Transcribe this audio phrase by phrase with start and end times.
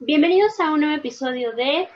[0.00, 1.88] Bienvenidos a un nuevo episodio de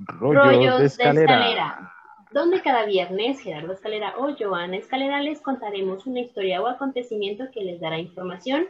[0.00, 1.92] Rollos, de, escalera.
[2.32, 7.62] donde cada viernes Gerardo Escalera o Joana Escalera les contaremos una historia o acontecimiento que
[7.62, 8.66] les dará información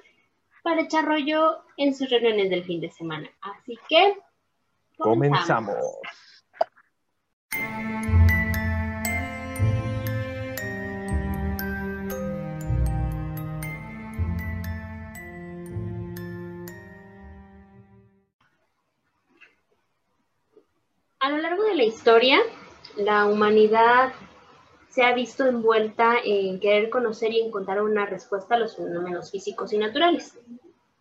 [0.62, 3.27] para echar rollo en sus reuniones del fin de semana.
[3.41, 4.18] Así que
[4.98, 5.77] comenzamos.
[21.24, 22.38] A lo largo de la historia,
[22.96, 24.12] la humanidad
[24.91, 29.73] se ha visto envuelta en querer conocer y encontrar una respuesta a los fenómenos físicos
[29.73, 30.38] y naturales.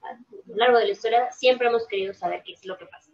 [0.02, 3.12] A lo largo de la historia siempre hemos querido saber qué es lo que pasa.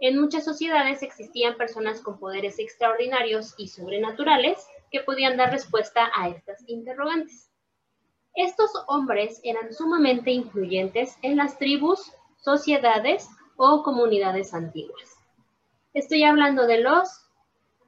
[0.00, 6.28] En muchas sociedades existían personas con poderes extraordinarios y sobrenaturales que podían dar respuesta a
[6.28, 7.50] estas interrogantes.
[8.36, 15.19] Estos hombres eran sumamente influyentes en las tribus, sociedades o comunidades antiguas.
[15.92, 17.08] Estoy hablando de los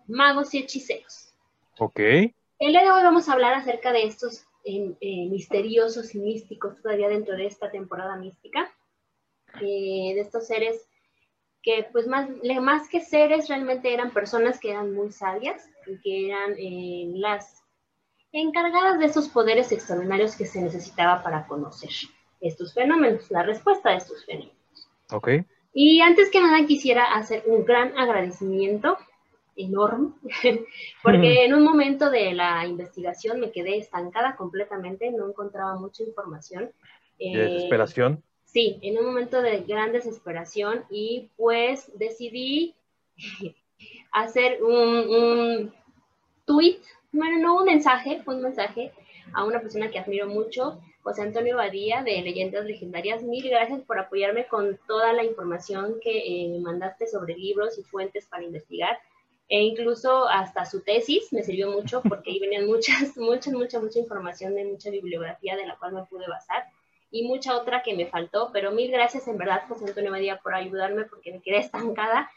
[0.08, 1.32] magos y hechiceros.
[1.78, 2.00] Ok.
[2.00, 6.80] El día de hoy vamos a hablar acerca de estos eh, eh, misteriosos y místicos
[6.82, 8.72] todavía dentro de esta temporada mística,
[9.60, 10.88] eh, de estos seres
[11.62, 12.28] que pues más,
[12.60, 16.56] más que seres realmente eran personas que eran muy sabias y que eran
[17.20, 17.62] las
[18.32, 21.90] encargadas de esos poderes extraordinarios que se necesitaba para conocer
[22.40, 24.90] estos fenómenos, la respuesta a estos fenómenos.
[25.12, 25.28] Ok.
[25.72, 28.98] Y antes que nada quisiera hacer un gran agradecimiento
[29.56, 30.12] enorme,
[31.02, 36.70] porque en un momento de la investigación me quedé estancada completamente, no encontraba mucha información.
[37.18, 38.22] ¿De eh, desesperación?
[38.44, 42.74] Sí, en un momento de gran desesperación y pues decidí
[44.12, 45.74] hacer un, un
[46.44, 46.80] tweet,
[47.12, 48.92] bueno, no un mensaje, un mensaje
[49.34, 53.22] a una persona que admiro mucho, José Antonio Badía de Leyendas Legendarias.
[53.22, 57.82] Mil gracias por apoyarme con toda la información que eh, me mandaste sobre libros y
[57.82, 58.98] fuentes para investigar.
[59.48, 63.98] E incluso hasta su tesis me sirvió mucho porque ahí venían muchas, muchas, mucha, mucha
[63.98, 66.64] información de mucha bibliografía de la cual me pude basar
[67.10, 68.50] y mucha otra que me faltó.
[68.52, 72.30] Pero mil gracias en verdad, José Antonio Badía, por ayudarme porque me quedé estancada.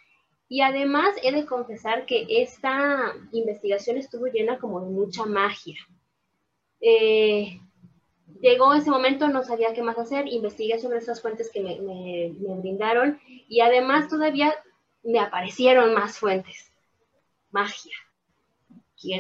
[0.50, 5.76] Y además he de confesar que esta investigación estuvo llena como de mucha magia.
[6.82, 7.60] Eh,
[8.42, 13.20] llegó ese momento, no sabía qué más hacer, investigué sobre esas fuentes que me, brindaron
[13.26, 14.54] y además todavía
[15.04, 16.72] me aparecieron más fuentes.
[17.52, 17.96] Magia.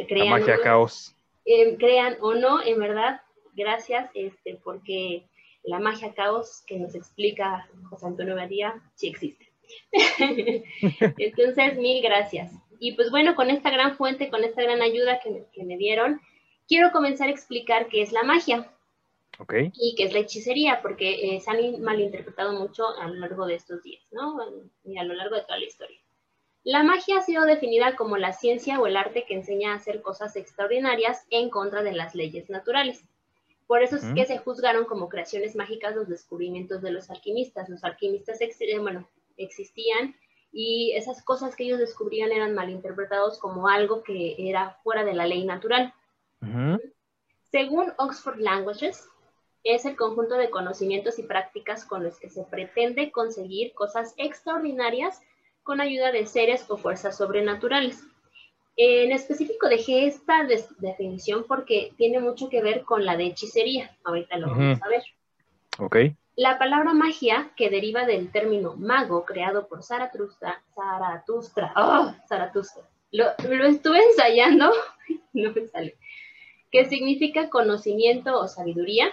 [0.07, 1.15] Crean magia caos.
[1.45, 3.21] Eh, crean o no, en verdad,
[3.53, 5.27] gracias, este, porque
[5.63, 9.51] la magia caos que nos explica José Antonio Badía sí existe.
[11.17, 12.51] Entonces, mil gracias.
[12.79, 16.19] Y pues bueno, con esta gran fuente, con esta gran ayuda que que me dieron,
[16.67, 18.71] quiero comenzar a explicar qué es la magia.
[19.73, 23.55] Y que es la hechicería, porque eh, se han malinterpretado mucho a lo largo de
[23.55, 24.39] estos días, ¿no?
[24.85, 25.99] Y a lo largo de toda la historia.
[26.63, 30.01] La magia ha sido definida como la ciencia o el arte que enseña a hacer
[30.01, 33.03] cosas extraordinarias en contra de las leyes naturales.
[33.67, 37.67] Por eso es que se juzgaron como creaciones mágicas los descubrimientos de los alquimistas.
[37.67, 40.15] Los alquimistas eh, bueno, existían
[40.51, 45.27] y esas cosas que ellos descubrían eran malinterpretados como algo que era fuera de la
[45.27, 45.93] ley natural.
[47.51, 49.07] Según Oxford Languages,
[49.63, 55.21] es el conjunto de conocimientos y prácticas con los que se pretende conseguir cosas extraordinarias
[55.63, 58.03] con ayuda de seres o fuerzas sobrenaturales.
[58.77, 60.45] En específico dejé esta
[60.77, 63.97] definición porque tiene mucho que ver con la de hechicería.
[64.03, 65.03] Ahorita lo vamos a ver.
[65.79, 65.97] Ok.
[66.35, 72.83] La palabra magia, que deriva del término mago creado por Zaratustra, Zaratustra, oh, Zaratustra.
[73.11, 74.71] Lo, lo estuve ensayando,
[75.33, 75.97] no me sale,
[76.75, 79.07] que significa conocimiento o sabiduría,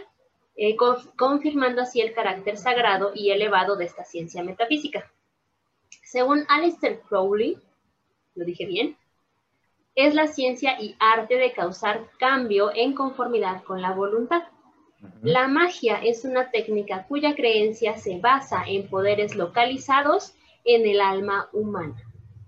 [0.57, 0.75] eh,
[1.17, 5.13] confirmando así el carácter sagrado y elevado de esta ciencia metafísica.
[6.03, 7.57] Según Alistair Crowley,
[8.35, 8.97] lo dije bien,
[9.95, 14.43] es la ciencia y arte de causar cambio en conformidad con la voluntad.
[15.23, 20.35] La magia es una técnica cuya creencia se basa en poderes localizados
[20.65, 21.95] en el alma humana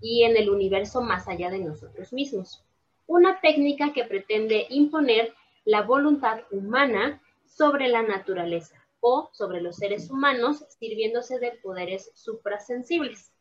[0.01, 2.64] y en el universo más allá de nosotros mismos.
[3.07, 10.09] Una técnica que pretende imponer la voluntad humana sobre la naturaleza o sobre los seres
[10.09, 13.31] humanos sirviéndose de poderes suprasensibles.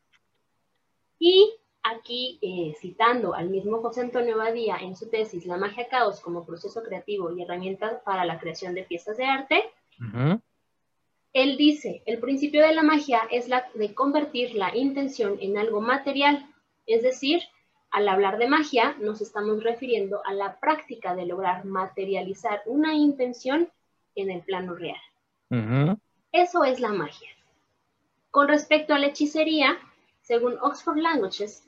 [1.19, 6.21] Y aquí, eh, citando al mismo José Antonio Badía en su tesis La magia caos
[6.21, 9.65] como proceso creativo y herramienta para la creación de piezas de arte,
[11.33, 15.81] él dice, el principio de la magia es la de convertir la intención en algo
[15.81, 16.47] material,
[16.87, 17.43] es decir,
[17.95, 23.71] al hablar de magia nos estamos refiriendo a la práctica de lograr materializar una intención
[24.17, 25.01] en el plano real.
[26.33, 27.29] Eso es la magia.
[28.33, 29.79] Con respecto a la hechicería,
[30.23, 31.63] según Oxford Languages,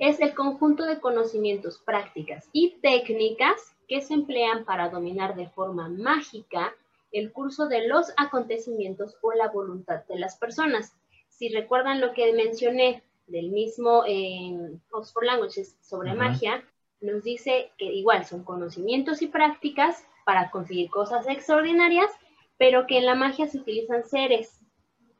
[0.00, 5.88] es el conjunto de conocimientos, prácticas y técnicas que se emplean para dominar de forma
[5.88, 6.74] mágica
[7.12, 10.92] el curso de los acontecimientos o la voluntad de las personas.
[11.28, 16.64] Si recuerdan lo que mencioné del mismo eh, Oxford Languages sobre magia,
[17.00, 22.10] nos dice que igual son conocimientos y prácticas para conseguir cosas extraordinarias,
[22.58, 24.60] pero que en la magia se utilizan seres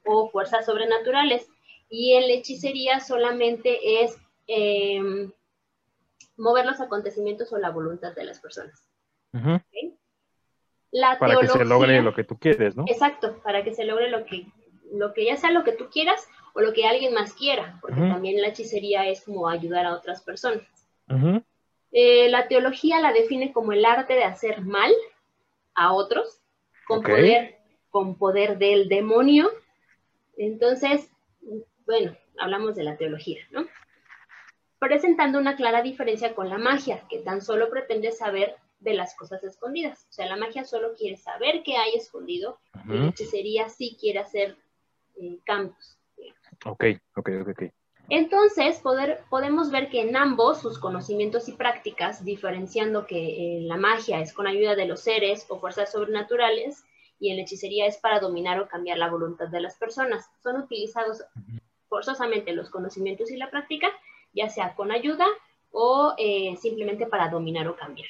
[0.05, 1.49] o fuerzas sobrenaturales
[1.89, 4.17] y en la hechicería solamente es
[4.47, 5.31] em,
[6.37, 8.85] mover los acontecimientos o la voluntad de las personas.
[11.19, 12.85] para que se logre lo que tú quieres, ¿no?
[12.87, 14.47] Exacto, para que se logre lo que,
[14.93, 16.27] lo que ya sea lo que tú quieras
[16.59, 20.23] o lo que alguien más quiera, porque también la hechicería es como ayudar a otras
[20.23, 20.67] personas.
[21.93, 24.93] Eh, la teología la define como el arte de hacer mal
[25.75, 26.41] a otros
[26.89, 27.59] con poder
[27.91, 29.49] con poder del demonio.
[30.37, 31.09] Entonces,
[31.87, 33.65] bueno, hablamos de la teología, ¿no?
[34.81, 39.45] Presentando una clara diferencia con la magia, que tan solo pretende saber de las cosas
[39.45, 40.07] escondidas.
[40.11, 42.59] O sea, la magia solo quiere saber qué hay escondido,
[42.89, 44.57] y la hechicería sí quiere hacer
[45.21, 45.98] eh, cambios.
[46.65, 46.85] Ok,
[47.17, 47.63] ok, ok,
[48.09, 53.77] Entonces, poder, podemos ver que en ambos sus conocimientos y prácticas, diferenciando que eh, la
[53.77, 56.85] magia es con ayuda de los seres o fuerzas sobrenaturales
[57.21, 60.57] y en la hechicería es para dominar o cambiar la voluntad de las personas, son
[60.57, 61.23] utilizados
[61.89, 63.89] forzosamente los conocimientos y la práctica,
[64.33, 65.27] ya sea con ayuda
[65.71, 68.09] o eh, simplemente para dominar o cambiar.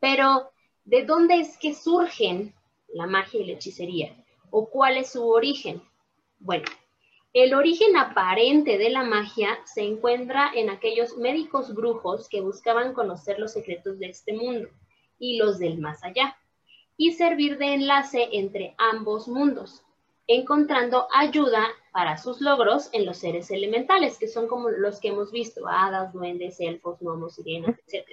[0.00, 0.50] Pero,
[0.84, 2.54] ¿de dónde es que surgen
[2.88, 4.14] la magia y la hechicería?
[4.50, 5.82] ¿O cuál es su origen?
[6.38, 6.64] Bueno,
[7.34, 13.40] el origen aparente de la magia se encuentra en aquellos médicos brujos que buscaban conocer
[13.40, 14.68] los secretos de este mundo
[15.18, 16.36] y los del más allá,
[16.96, 19.82] y servir de enlace entre ambos mundos,
[20.28, 25.32] encontrando ayuda para sus logros en los seres elementales, que son como los que hemos
[25.32, 28.06] visto, hadas, duendes, elfos, gnomos, sirenas, etc.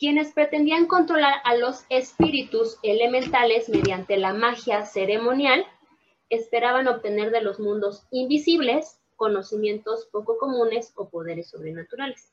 [0.00, 5.64] Quienes pretendían controlar a los espíritus elementales mediante la magia ceremonial,
[6.32, 12.32] esperaban obtener de los mundos invisibles conocimientos poco comunes o poderes sobrenaturales.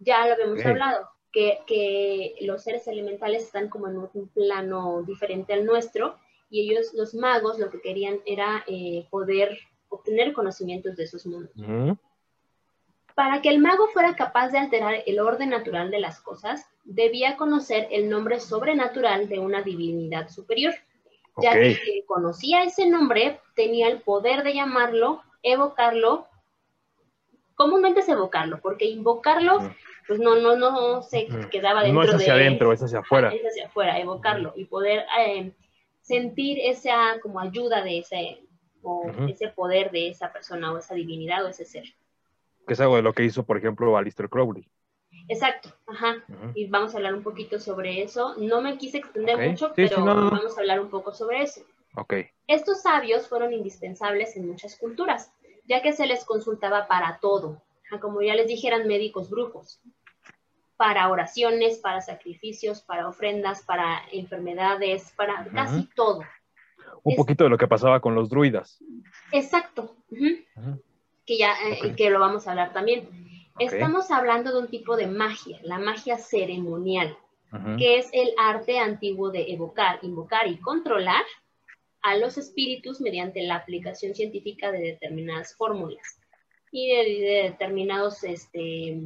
[0.00, 5.64] Ya lo habíamos hablado, que, los seres elementales están como en un plano diferente al
[5.64, 6.16] nuestro
[6.50, 9.56] y ellos, los magos, lo que querían era eh, poder
[9.88, 11.52] obtener conocimientos de esos mundos.
[13.14, 17.36] Para que el mago fuera capaz de alterar el orden natural de las cosas, debía
[17.36, 20.74] conocer el nombre sobrenatural de una divinidad superior
[21.42, 26.26] ya que conocía ese nombre, tenía el poder de llamarlo, evocarlo.
[27.54, 29.58] Comúnmente es evocarlo, porque invocarlo,
[30.06, 32.06] pues no, no, no se quedaba dentro de...
[32.06, 33.30] No es hacia adentro, es hacia afuera.
[33.34, 35.52] Es hacia afuera, evocarlo y poder eh,
[36.00, 38.42] sentir esa como ayuda de ese,
[38.82, 41.84] o ese poder de esa persona o esa divinidad o ese ser.
[42.66, 44.68] Que es algo de lo que hizo, por ejemplo, Alistair Crowley.
[45.28, 46.24] Exacto, ajá.
[46.54, 48.34] Y vamos a hablar un poquito sobre eso.
[48.38, 51.60] No me quise extender mucho, pero vamos a hablar un poco sobre eso.
[51.94, 52.30] Okay.
[52.46, 55.32] Estos sabios fueron indispensables en muchas culturas,
[55.66, 57.62] ya que se les consultaba para todo.
[58.00, 59.80] Como ya les dijeran médicos brujos,
[60.76, 66.22] para oraciones, para sacrificios, para ofrendas, para enfermedades, para casi todo.
[67.02, 68.82] Un poquito de lo que pasaba con los druidas.
[69.32, 69.96] Exacto.
[71.26, 73.27] Que ya eh, que lo vamos a hablar también.
[73.58, 77.16] Estamos hablando de un tipo de magia, la magia ceremonial,
[77.78, 81.24] que es el arte antiguo de evocar, invocar y controlar
[82.02, 86.20] a los espíritus mediante la aplicación científica de determinadas fórmulas
[86.70, 89.00] y de, determinados este,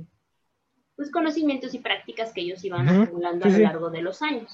[0.97, 4.53] pues, conocimientos y prácticas que ellos iban acumulando a lo largo de los años.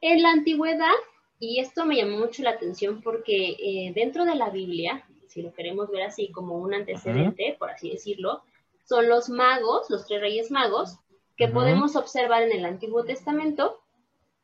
[0.00, 0.94] En la antigüedad,
[1.38, 5.52] y esto me llamó mucho la atención porque eh, dentro de la Biblia, si lo
[5.52, 8.42] queremos ver así como un antecedente, por así decirlo,
[8.86, 10.98] son los magos, los tres reyes magos,
[11.36, 13.82] que podemos observar en el Antiguo Testamento.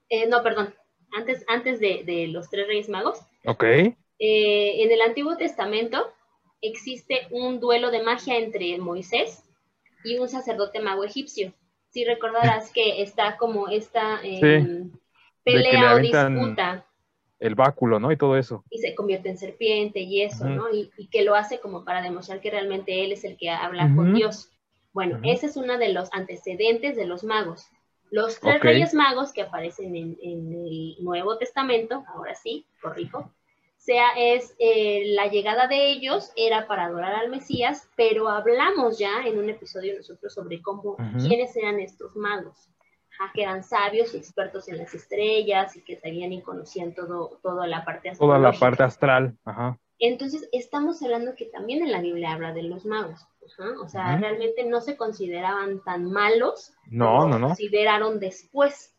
[0.09, 0.75] Eh, no, perdón,
[1.17, 3.21] antes, antes de, los tres reyes magos.
[3.47, 3.65] Ok.
[3.65, 6.13] Eh, en el Antiguo Testamento
[6.61, 9.45] existe un duelo de magia entre Moisés
[10.05, 11.55] y un sacerdote mago egipcio.
[11.91, 14.93] Si recordarás que está como esta em,
[15.45, 16.87] pelea o disputa
[17.43, 18.13] el báculo, ¿no?
[18.13, 18.65] Y todo eso.
[18.71, 20.73] Y se convierte en serpiente y eso, ¿no?
[20.73, 24.15] Y, que lo hace como para demostrar que realmente él es el que habla con
[24.15, 24.51] Dios.
[24.93, 27.67] Bueno, ese es uno de los antecedentes de los magos.
[28.11, 33.33] Los tres reyes magos que aparecen en, el Nuevo Testamento, ahora sí, corrijo,
[33.83, 39.27] sea, es eh, la llegada de ellos era para adorar al Mesías, pero hablamos ya
[39.27, 42.69] en un episodio nosotros sobre cómo, quiénes eran estos magos.
[43.33, 47.67] Que eran sabios y expertos en las estrellas y que sabían y conocían todo, toda
[47.67, 49.79] la parte Toda la parte astral, ajá.
[49.99, 53.25] Entonces, estamos hablando que también en la Biblia habla de los magos.
[53.83, 56.73] O sea, realmente no se consideraban tan malos.
[56.91, 57.49] No, no, no.
[57.49, 58.95] consideraron después.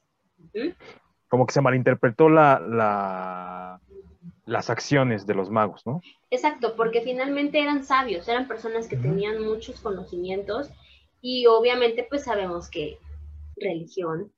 [1.27, 3.81] Como que se malinterpretó la, la,
[4.45, 6.01] las acciones de los magos, ¿no?
[6.29, 10.69] Exacto, porque finalmente eran sabios, eran personas que tenían muchos conocimientos
[11.21, 12.97] y obviamente pues sabemos que
[13.55, 14.31] religión,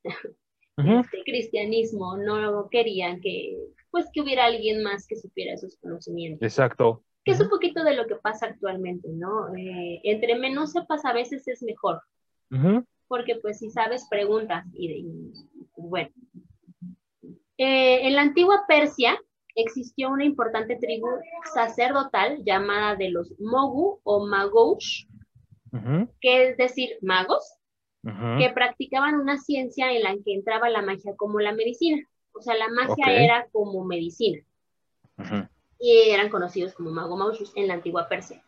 [0.77, 3.57] este, cristianismo, no querían que
[3.95, 6.41] pues que hubiera alguien más que supiera esos conocimientos.
[6.41, 7.01] Exacto.
[7.23, 9.55] Que es un poquito de lo que pasa actualmente, ¿no?
[9.55, 12.01] Eh, entre menos sepas a veces es mejor.
[13.07, 15.07] Porque pues si sabes, preguntas y,
[15.77, 16.09] bueno.
[17.57, 19.17] Eh, en la antigua Persia
[19.55, 21.07] existió una importante tribu
[21.53, 25.05] sacerdotal llamada de los Mogu o Magoush,
[26.19, 27.54] que es decir, magos,
[28.37, 32.07] que practicaban una ciencia en la que entraba la magia como la medicina.
[32.33, 34.43] O sea, la magia era como medicina.
[35.79, 38.43] Y eran conocidos como Magomaushus en la antigua Persia.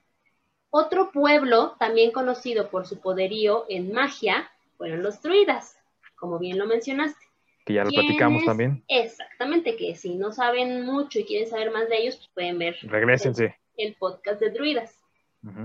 [0.70, 5.78] Otro pueblo, también conocido por su poderío en magia, fueron los druidas,
[6.16, 7.26] como bien lo mencionaste.
[7.66, 8.84] Que ya lo platicamos también.
[8.88, 12.78] Exactamente, que si no saben mucho y quieren saber más de ellos, pues pueden ver
[12.82, 13.58] Regrésense.
[13.76, 14.97] El, podcast de druidas.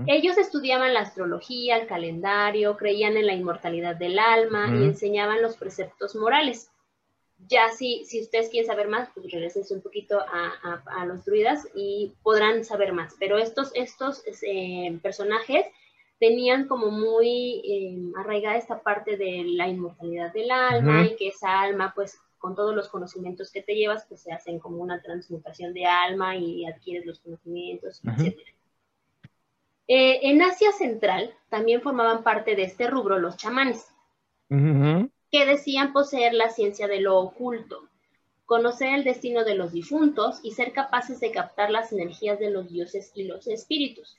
[0.07, 5.57] Ellos estudiaban la astrología, el calendario, creían en la inmortalidad del alma y enseñaban los
[5.57, 6.71] preceptos morales.
[7.49, 12.13] Ya si, si ustedes quieren saber más, pues regresen un poquito a, los druidas y
[12.23, 13.15] podrán saber más.
[13.19, 15.65] Pero estos, estos eh, personajes
[16.19, 21.59] tenían como muy eh, arraigada esta parte de la inmortalidad del alma y que esa
[21.59, 25.73] alma, pues con todos los conocimientos que te llevas, pues se hacen como una transmutación
[25.73, 28.37] de alma y adquieres los conocimientos, etc.
[29.87, 33.87] Eh, en Asia Central también formaban parte de este rubro los chamanes
[34.49, 37.89] que decían poseer la ciencia de lo oculto,
[38.45, 42.69] conocer el destino de los difuntos y ser capaces de captar las energías de los
[42.69, 44.15] dioses y los espíritus.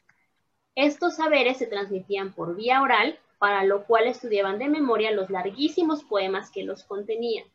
[0.75, 6.03] Estos saberes se transmitían por vía oral, para lo cual estudiaban de memoria los larguísimos
[6.03, 7.47] poemas que los contenían.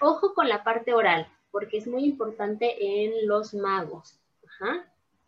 [0.00, 4.18] Ojo con la parte oral, porque es muy importante en los magos.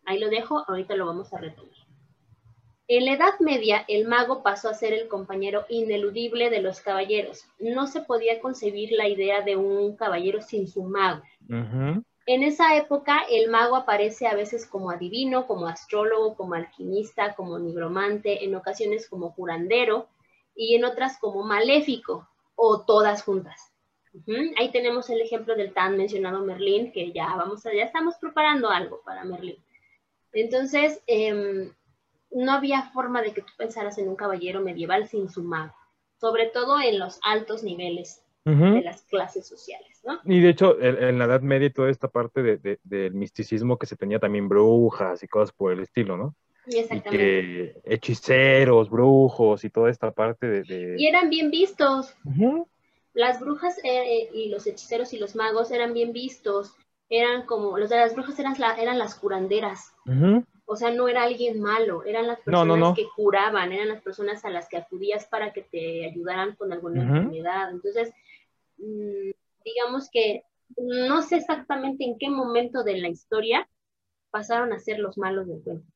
[0.04, 1.77] Ahí lo dejo, ahorita lo vamos a retomar.
[2.90, 7.44] En la Edad Media, el mago pasó a ser el compañero ineludible de los caballeros.
[7.58, 11.22] No se podía concebir la idea de un caballero sin su mago.
[11.50, 17.58] En esa época, el mago aparece a veces como adivino, como astrólogo, como alquimista, como
[17.58, 20.08] nigromante, en ocasiones como curandero
[20.54, 23.70] y en otras como maléfico o todas juntas.
[24.58, 28.70] Ahí tenemos el ejemplo del tan mencionado Merlín, que ya vamos a, ya estamos preparando
[28.70, 29.62] algo para Merlín.
[30.32, 31.70] Entonces, eh,
[32.30, 35.74] no había forma de que tú pensaras en un caballero medieval sin su mago,
[36.20, 40.20] sobre todo en los altos niveles de las clases sociales, ¿no?
[40.24, 43.94] Y de hecho, en, la Edad Media, toda esta parte de, del misticismo que se
[43.94, 46.34] tenía también brujas y cosas por el estilo, ¿no?
[46.66, 47.80] Exactamente.
[47.84, 50.96] hechiceros, brujos y toda esta parte de...
[50.98, 52.14] Y eran bien vistos.
[53.14, 56.74] Las brujas eh, y los hechiceros y los magos eran bien vistos.
[57.08, 59.92] Eran como, los de las brujas eran, eran las curanderas.
[60.70, 64.50] O sea, no era alguien malo, eran las personas que curaban, eran las personas a
[64.50, 67.70] las que acudías para que te ayudaran con alguna enfermedad.
[67.70, 68.12] Entonces,
[68.76, 69.30] mm,
[69.64, 70.42] digamos que
[70.76, 73.66] no sé exactamente en qué momento de la historia
[74.30, 75.90] pasaron a ser los malos del cuento.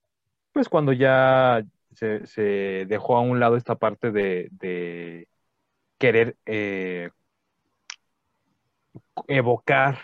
[0.55, 1.63] Pues cuando ya
[1.93, 5.29] se, dejó a un lado esta parte de,
[5.99, 7.11] querer eh,
[9.29, 9.99] evocar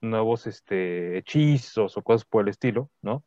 [0.00, 3.22] nuevos este, hechizos o cosas por el estilo, ¿no?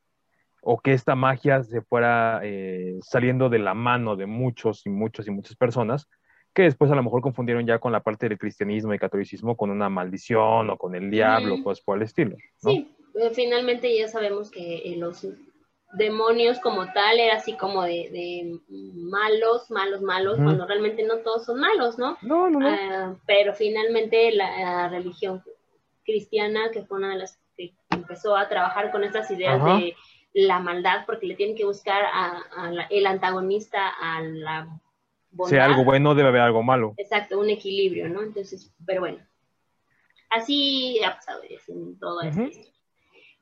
[0.61, 5.27] O que esta magia se fuera eh, saliendo de la mano de muchos y muchos
[5.27, 6.07] y muchas personas,
[6.53, 9.71] que después a lo mejor confundieron ya con la parte del cristianismo y catolicismo con
[9.71, 12.37] una maldición o con el diablo, cosas por el estilo.
[12.57, 15.25] Sí, eh, finalmente ya sabemos que eh, los
[15.93, 21.59] demonios como tal era así como de, malos, malos, malos, cuando realmente no todos son
[21.59, 22.17] malos, ¿no?
[22.21, 22.69] No, no, no.
[22.69, 25.43] Ah, pero finalmente la, religión
[26.05, 29.95] cristiana, que fue una de las que empezó a trabajar con estas ideas de
[30.33, 34.79] la maldad porque le tienen que buscar a, el antagonista a la
[35.31, 35.49] bondad.
[35.49, 36.93] Si algo bueno, debe haber algo malo.
[36.97, 38.21] Exacto, un equilibrio, ¿no?
[38.21, 39.19] Entonces, pero bueno,
[40.29, 42.49] así ha pasado en todo esto.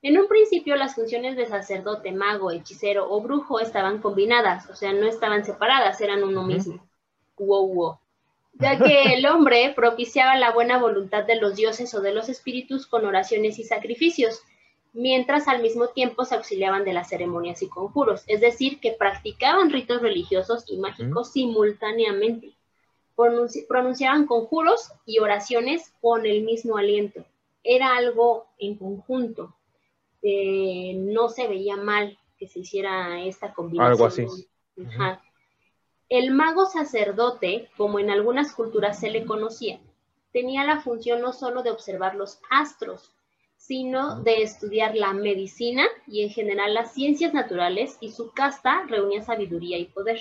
[0.02, 4.94] En un principio las funciones de sacerdote, mago, hechicero o brujo estaban combinadas, o sea,
[4.94, 6.88] no estaban separadas, eran uno mismo.
[7.38, 7.98] Wow, wow.
[8.54, 12.88] Ya que el hombre propiciaba la buena voluntad de los dioses o de los espíritus
[12.88, 14.42] con oraciones y sacrificios,
[14.94, 19.70] mientras al mismo tiempo se auxiliaban de las ceremonias y conjuros, es decir, que practicaban
[19.70, 22.54] ritos religiosos y mágicos simultáneamente.
[23.68, 27.26] pronunciaban conjuros y oraciones con el mismo aliento.
[27.64, 29.54] Era algo en conjunto.
[30.22, 33.92] Eh, no se veía mal que se hiciera esta combinación.
[33.92, 34.26] Algo así.
[36.08, 39.80] El mago sacerdote, como en algunas culturas se le conocía,
[40.32, 43.12] tenía la función no solo de observar los astros,
[43.70, 49.22] sino de estudiar la medicina y en general las ciencias naturales y su casta reunía
[49.22, 50.18] sabiduría y poder.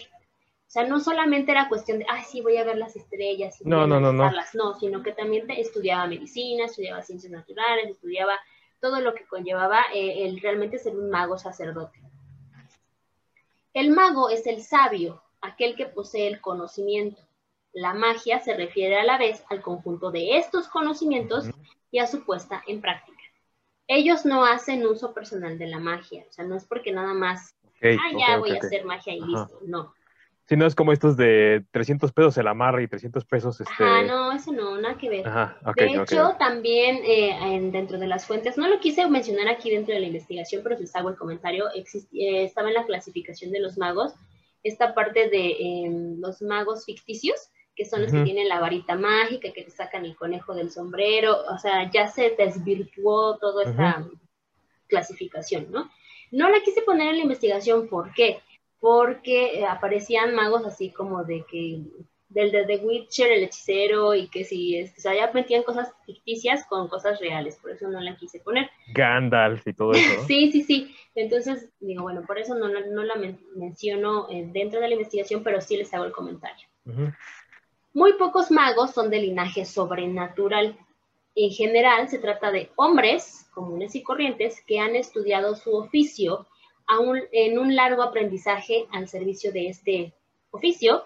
[0.67, 3.65] O sea, no solamente era cuestión de, ay, sí, voy a ver las estrellas y
[3.65, 4.31] no, no, no, no.
[4.53, 8.39] no, sino que también estudiaba medicina, estudiaba ciencias naturales, estudiaba
[8.83, 11.99] todo lo que conllevaba eh, el realmente ser un mago sacerdote.
[13.73, 17.23] El mago es el sabio, aquel que posee el conocimiento.
[17.73, 21.47] La magia se refiere a la vez al conjunto de estos conocimientos
[21.91, 23.18] y a su puesta en práctica.
[23.89, 27.57] Ellos no hacen uso personal de la magia, o sea, no es porque nada más,
[27.83, 29.95] ah, ya voy a hacer magia y listo, no.
[30.49, 33.73] Si no es como estos de 300 pesos el amarre y 300 pesos este...
[33.81, 35.25] Ah, no, eso no, nada que ver.
[35.25, 40.01] de hecho, también eh, dentro de las fuentes, no lo quise mencionar aquí dentro de
[40.01, 43.77] la investigación, pero si les hago el comentario, eh, estaba en la clasificación de los
[43.77, 44.15] magos,
[44.63, 49.53] esta parte de em, los magos ficticios, que son los que tienen la varita mágica,
[49.55, 54.05] que te sacan el conejo del sombrero, o sea, ya se desvirtuó toda esta
[54.89, 55.91] clasificación, ¿no?
[56.31, 58.43] No la quise poner en la investigación, ¿por qué?
[58.81, 61.83] porque eh, aparecían magos así como de que
[62.29, 66.67] del de The Witcher, el hechicero, y que si, o sea, ya metían cosas ficticias
[66.67, 68.69] con cosas reales, por eso no la quise poner.
[68.93, 70.25] Gandalf y todo eso.
[70.27, 70.95] sí, sí, sí.
[71.15, 73.15] Entonces, digo, bueno, por eso no, no la
[73.57, 76.69] menciono eh, dentro de la investigación, pero sí les hago el comentario.
[77.93, 80.77] Muy pocos magos son de linaje sobrenatural.
[81.35, 86.47] En general, se trata de hombres comunes y corrientes que han estudiado su oficio
[87.33, 90.15] en un largo aprendizaje al servicio de este
[90.51, 91.05] oficio,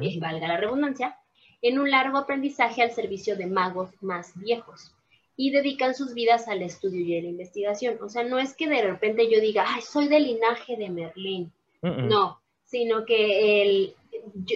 [0.00, 1.18] eh, valga la redundancia,
[1.60, 4.94] en un largo aprendizaje al servicio de magos más viejos
[5.36, 7.98] y dedican sus vidas al estudio y a la investigación.
[8.02, 11.52] O sea, no es que de repente yo diga, ay, soy del linaje de Merlín.
[11.82, 13.96] No, sino que el,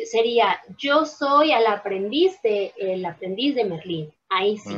[0.05, 4.13] sería, yo soy el aprendiz de, el aprendiz de Merlín.
[4.29, 4.77] Ahí sí.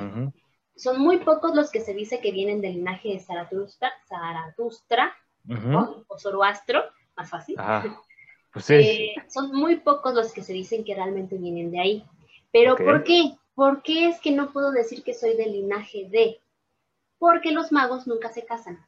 [0.76, 5.16] Son muy pocos los que se dice que vienen del linaje de Zaratustra, Zaratustra
[6.08, 6.84] o, Zoroastro,
[7.16, 7.56] más fácil.
[8.50, 12.04] Pues eh, son muy pocos los que se dicen que realmente vienen de ahí.
[12.50, 13.36] Pero ¿por qué?
[13.54, 16.40] ¿Por qué es que no puedo decir que soy del linaje de?
[17.18, 18.84] Porque los magos nunca se casan.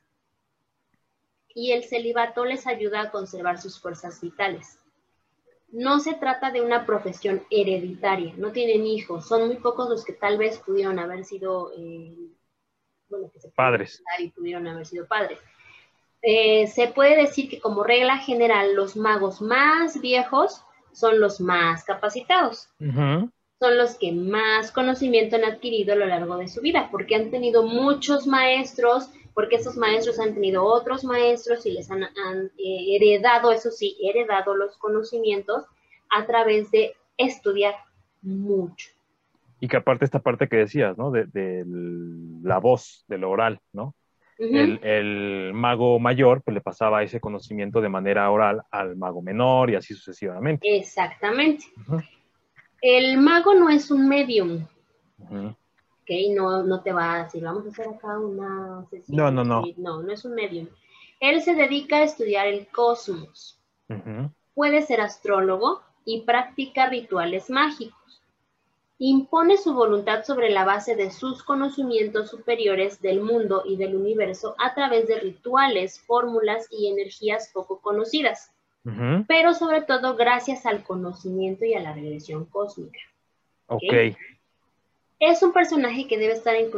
[1.55, 4.80] Y el celibato les ayuda a conservar sus fuerzas vitales.
[5.73, 10.13] No se trata de una profesión hereditaria, no tienen hijos, son muy pocos los que
[10.13, 12.17] tal vez pudieron haber sido, eh,
[13.09, 14.03] bueno, que se padres.
[14.19, 15.39] Y pudieron haber sido padres.
[16.23, 21.85] Eh, se puede decir que como regla general los magos más viejos son los más
[21.85, 22.69] capacitados.
[22.79, 27.31] Son los que más conocimiento han adquirido a lo largo de su vida, porque han
[27.31, 33.53] tenido muchos maestros, porque esos maestros han tenido otros maestros y les han, eh, heredado,
[33.53, 35.65] eso sí, heredado los conocimientos
[36.11, 37.75] a través de estudiar
[38.23, 38.91] mucho.
[39.61, 41.11] Y que aparte esta parte que decías, ¿no?
[41.11, 41.65] De, de
[42.43, 43.95] la voz, de lo oral, ¿no?
[44.41, 49.75] el, mago mayor pues le pasaba ese conocimiento de manera oral al mago menor y
[49.75, 50.77] así sucesivamente.
[50.77, 51.67] Exactamente.
[52.81, 54.67] El mago no es un medium.
[55.19, 55.57] Ok,
[56.35, 59.63] no, no te va a decir, vamos a hacer acá una No, no, no.
[59.77, 60.69] No, no es un medium.
[61.21, 63.59] Él se dedica a estudiar el cosmos.
[64.55, 68.01] Puede ser astrólogo y practica rituales mágicos
[69.01, 74.55] impone su voluntad sobre la base de sus conocimientos superiores del mundo y del universo
[74.59, 78.53] a través de rituales, fórmulas y energías poco conocidas,
[79.27, 83.01] pero sobre todo gracias al conocimiento y a la regresión cósmica.
[83.69, 83.83] Ok.
[85.21, 86.71] Es un personaje que debe estar en,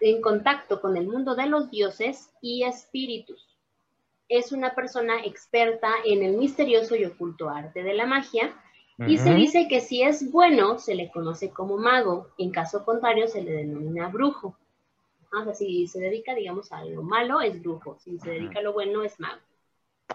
[0.00, 3.46] en contacto con el mundo de los dioses y espíritus.
[4.28, 8.54] Es una persona experta en el misterioso y oculto arte de la magia,
[9.06, 13.28] y se dice que si es bueno, se le conoce como mago, en caso contrario
[13.28, 14.54] se le denomina brujo.
[15.32, 17.96] O sea, si se dedica, digamos, a lo malo, es brujo.
[18.00, 19.40] Si se dedica a lo bueno, es mago.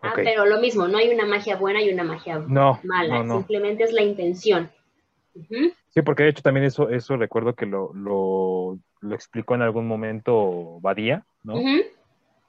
[0.01, 3.93] Ah, pero lo mismo, no hay una magia buena y una magia mala, simplemente es
[3.93, 4.69] la intención.
[5.89, 9.87] Sí, porque de hecho también eso, eso recuerdo que lo, lo, lo explicó en algún
[9.87, 11.55] momento Badía, ¿no?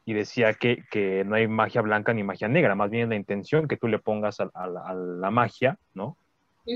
[0.08, 3.66] y decía que, que, no hay magia blanca ni magia negra, más bien la intención
[3.66, 6.16] que tú le pongas a, a la magia, ¿no?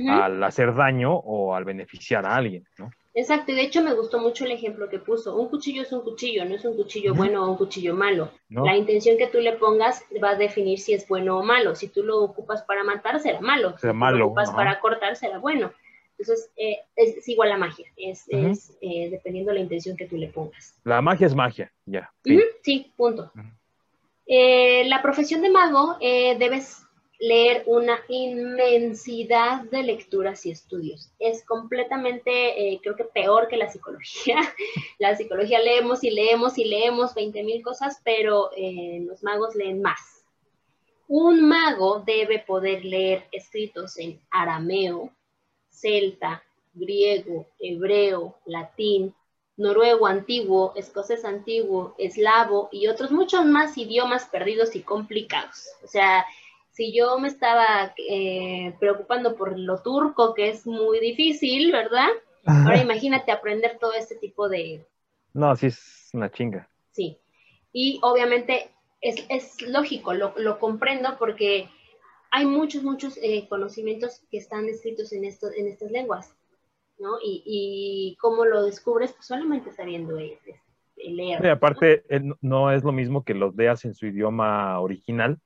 [0.08, 2.90] al hacer daño o al beneficiar a alguien, ¿no?
[3.12, 5.34] Exacto, y de hecho me gustó mucho el ejemplo que puso.
[5.34, 8.30] Un cuchillo es un cuchillo, no es un cuchillo bueno o un cuchillo malo.
[8.48, 11.74] La intención que tú le pongas va a definir si es bueno o malo.
[11.74, 13.76] Si tú lo ocupas para matar, será malo.
[13.78, 15.72] Será si lo ocupas para cortar, será bueno.
[16.20, 20.18] Entonces, eh, es, igual a magia, es, es eh, dependiendo de la intención que tú
[20.18, 20.78] le pongas.
[20.84, 22.12] La magia es magia, ya.
[22.62, 22.92] Sí.
[22.94, 23.32] punto.
[24.26, 26.82] Eh, la profesión de mago debes
[27.18, 31.10] leer una inmensidad de lecturas y estudios.
[31.18, 34.36] Es completamente, creo que peor que la psicología.
[34.98, 38.50] la psicología leemos y leemos y leemos 20 mil cosas, pero
[39.06, 40.22] los magos leen más.
[41.08, 45.10] Un mago debe poder leer escritos en arameo,
[45.80, 46.42] celta,
[46.74, 49.14] griego, hebreo, latín,
[49.56, 55.68] noruego antiguo, escocés antiguo, eslavo y otros muchos más idiomas perdidos y complicados.
[55.84, 56.24] O sea,
[56.70, 62.08] si yo me estaba eh, preocupando por lo turco, que es muy difícil, ¿verdad?
[62.46, 64.86] Ahora imagínate aprender todo este tipo de...
[65.34, 66.68] No, sí es una chinga.
[66.92, 67.18] Sí.
[67.72, 71.68] Y obviamente es, es lógico, lo, lo comprendo porque
[72.30, 76.34] hay muchos, muchos eh, conocimientos que están escritos en, esto, en estas lenguas,
[76.98, 77.18] ¿no?
[77.22, 80.38] Y, y cómo lo descubres, pues solamente sabiendo leer.
[81.02, 82.04] Y aparte,
[82.40, 85.38] no es lo mismo que los leas en su idioma original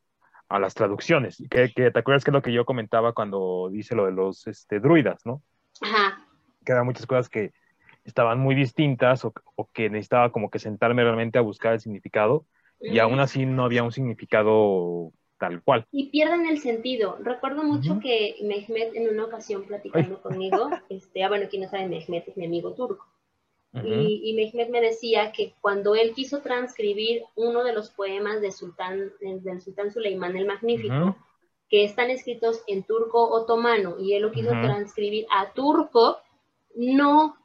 [0.48, 1.42] a las traducciones.
[1.50, 4.46] Que, que, ¿Te acuerdas que es lo que yo comentaba cuando dice lo de los
[4.46, 5.42] este, druidas, no?
[5.80, 6.26] Ajá.
[6.64, 7.52] Que eran muchas cosas que
[8.04, 12.44] estaban muy distintas o, o, que necesitaba como que sentarme realmente a buscar el significado
[12.80, 15.12] y aún así no había un significado
[15.48, 15.86] tal cual.
[15.92, 17.18] Y pierden el sentido.
[17.20, 21.86] Recuerdo mucho que Mehmet en una ocasión platicando conmigo, este, ah, bueno, quien no sabe,
[21.88, 23.06] Mehmet es mi amigo turco.
[23.72, 28.52] y, y, Mehmet me decía que cuando él quiso transcribir uno de los poemas de
[28.52, 31.16] Sultán, del Sultán Suleimán el Magnífico,
[31.68, 36.18] que están escritos en turco otomano, y él lo quiso transcribir a turco,
[36.76, 37.36] no,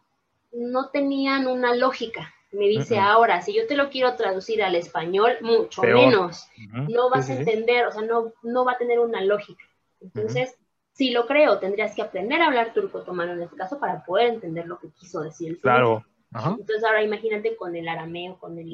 [0.52, 5.38] no tenían una lógica me dice ahora, si yo te lo quiero traducir al español,
[5.42, 6.48] mucho menos.
[6.88, 9.64] No vas a entender, o sea, no, no va a tener una lógica.
[10.02, 10.58] Entonces,
[10.94, 14.34] si lo creo, tendrías que aprender a hablar turco otomano en este caso para poder
[14.34, 16.06] entender lo que quiso decir el Claro.
[16.32, 18.74] Entonces, ahora imagínate con el arameo, con el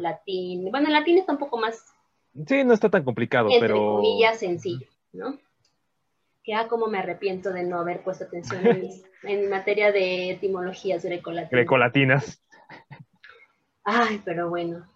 [0.00, 0.70] latín.
[0.70, 1.94] Bueno, el latín está un poco más.
[2.46, 3.96] Sí, no está tan complicado, entre pero.
[3.96, 5.38] comillas, sencillo, ¿no?
[6.44, 8.90] Que ah, como me arrepiento de no haber puesto atención en,
[9.22, 11.50] en materia de etimologías grecolatinas.
[11.50, 12.41] Grecolatinas.
[13.84, 14.88] Ay, pero bueno.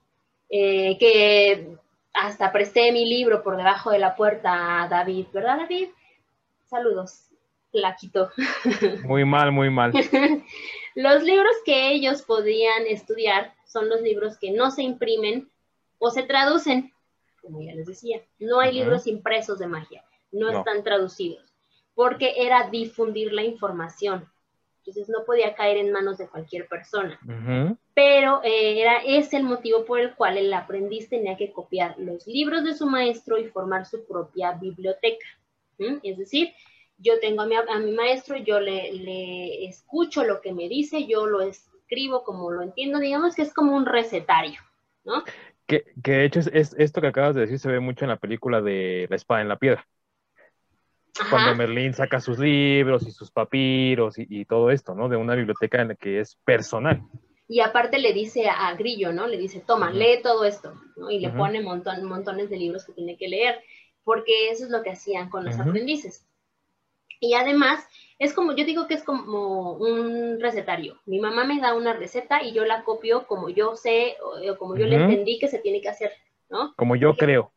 [0.48, 1.76] Eh, que
[2.12, 5.88] hasta presté mi libro por debajo de la puerta a David, ¿verdad, David?
[6.64, 7.22] Saludos.
[7.72, 8.30] La quitó.
[9.04, 9.92] Muy mal, muy mal.
[10.94, 15.50] los libros que ellos podían estudiar son los libros que no se imprimen
[15.98, 16.92] o se traducen,
[17.42, 18.22] como ya les decía.
[18.38, 21.44] No hay libros impresos de magia, no, están traducidos,
[21.94, 24.26] porque era difundir la información
[24.86, 27.18] entonces no podía caer en manos de cualquier persona.
[27.94, 32.26] Pero eh, era ese el motivo por el cual el aprendiz tenía que copiar los
[32.26, 35.26] libros de su maestro y formar su propia biblioteca.
[36.02, 36.52] Es decir,
[36.98, 41.06] yo tengo a mi, a mi maestro, yo le, le, escucho lo que me dice,
[41.06, 44.60] yo lo escribo como lo entiendo, digamos que es como un recetario,
[45.04, 45.22] ¿no?
[45.66, 48.18] Que, que de hecho es, esto que acabas de decir se ve mucho en la
[48.18, 49.86] película de La espada en la piedra
[51.30, 55.08] cuando Merlín saca sus libros y sus papiros y, todo esto, ¿no?
[55.08, 57.02] De una biblioteca en la que es personal.
[57.48, 59.26] Y aparte le dice a, Grillo, ¿no?
[59.26, 61.10] Le dice, toma, lee todo esto, ¿no?
[61.10, 63.60] Y le pone montón, montones de libros que tiene que leer,
[64.04, 66.26] porque eso es lo que hacían con los aprendices.
[67.20, 67.86] Y además,
[68.18, 71.00] es como, yo digo que es como un recetario.
[71.06, 74.76] Mi mamá me da una receta y yo la copio como yo sé o, como
[74.76, 76.12] yo le entendí que se tiene que hacer,
[76.50, 76.74] ¿no?
[76.76, 77.52] Como yo creo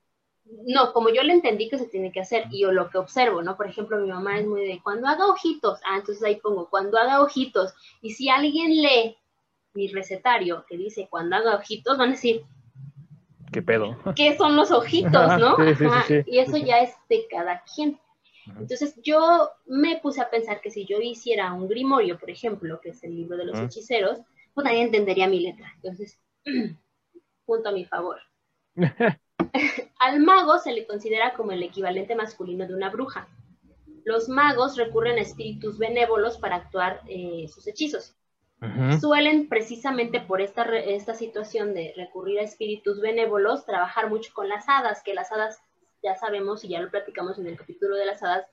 [0.65, 3.41] no, como yo le entendí que se tiene que hacer y yo lo que observo,
[3.41, 3.55] ¿no?
[3.55, 6.97] Por ejemplo, mi mamá es muy de cuando haga ojitos, ah, entonces ahí pongo cuando
[6.97, 9.17] haga ojitos y si alguien lee
[9.73, 12.43] mi recetario que dice cuando haga ojitos, van a decir,
[13.51, 13.97] ¿qué pedo?
[14.15, 15.57] ¿Qué son los ojitos, no?
[16.25, 17.99] y eso ya es de cada quien.
[18.57, 22.89] Entonces yo me puse a pensar que si yo hiciera un grimorio, por ejemplo, que
[22.89, 24.19] es el libro de los hechiceros,
[24.55, 25.71] pues nadie entendería mi letra.
[25.75, 26.19] Entonces,
[27.45, 28.17] punto a mi favor.
[29.99, 33.27] Al mago se le considera como el equivalente masculino de una bruja.
[34.03, 38.15] Los magos recurren a espíritus benévolos para actuar eh, sus hechizos.
[38.99, 44.67] Suelen, precisamente por esta, esta situación de recurrir a espíritus benévolos, trabajar mucho con las
[44.67, 45.59] hadas, que las hadas,
[46.03, 48.45] ya sabemos y ya lo platicamos en el capítulo de las hadas,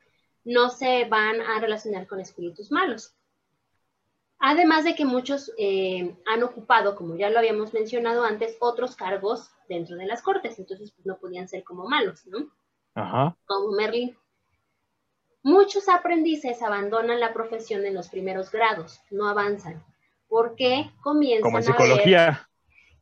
[0.44, 3.16] no se van a relacionar con espíritus malos.
[4.38, 9.50] Además de que muchos eh, han ocupado, como ya lo habíamos mencionado antes, otros cargos
[9.68, 12.50] dentro de las cortes, entonces pues, no podían ser como malos, ¿no?
[12.94, 13.36] Ajá.
[13.46, 14.16] Como Merlin.
[15.42, 19.84] Muchos aprendices abandonan la profesión en los primeros grados, no avanzan,
[20.28, 22.48] porque comienzan como en psicología.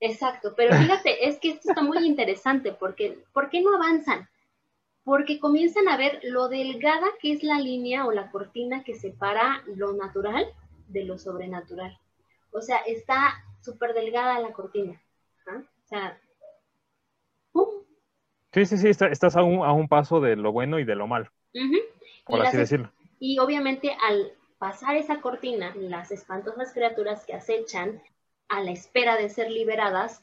[0.01, 4.29] Exacto, pero fíjate, es que esto está muy interesante, porque ¿por qué no avanzan?
[5.05, 9.63] porque comienzan a ver lo delgada que es la línea o la cortina que separa
[9.67, 10.47] lo natural
[10.89, 11.99] de lo sobrenatural.
[12.53, 15.01] O sea, está súper delgada la cortina.
[15.47, 15.61] ¿ah?
[15.61, 16.19] O sea.
[18.55, 21.09] Sí, sí, sí, estás a un, a un paso de lo bueno y de lo
[21.09, 21.27] malo,
[22.25, 22.89] por así decirlo.
[23.19, 28.01] Y obviamente al pasar esa cortina, las espantosas criaturas que acechan
[28.49, 30.23] a la espera de ser liberadas,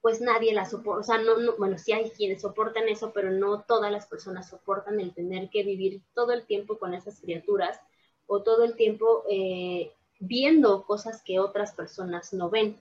[0.00, 3.30] pues nadie la soporta, o sea, no, no, bueno, sí hay quienes soportan eso, pero
[3.30, 7.80] no todas las personas soportan el tener que vivir todo el tiempo con esas criaturas
[8.26, 12.76] o todo el tiempo eh, viendo cosas que otras personas no ven.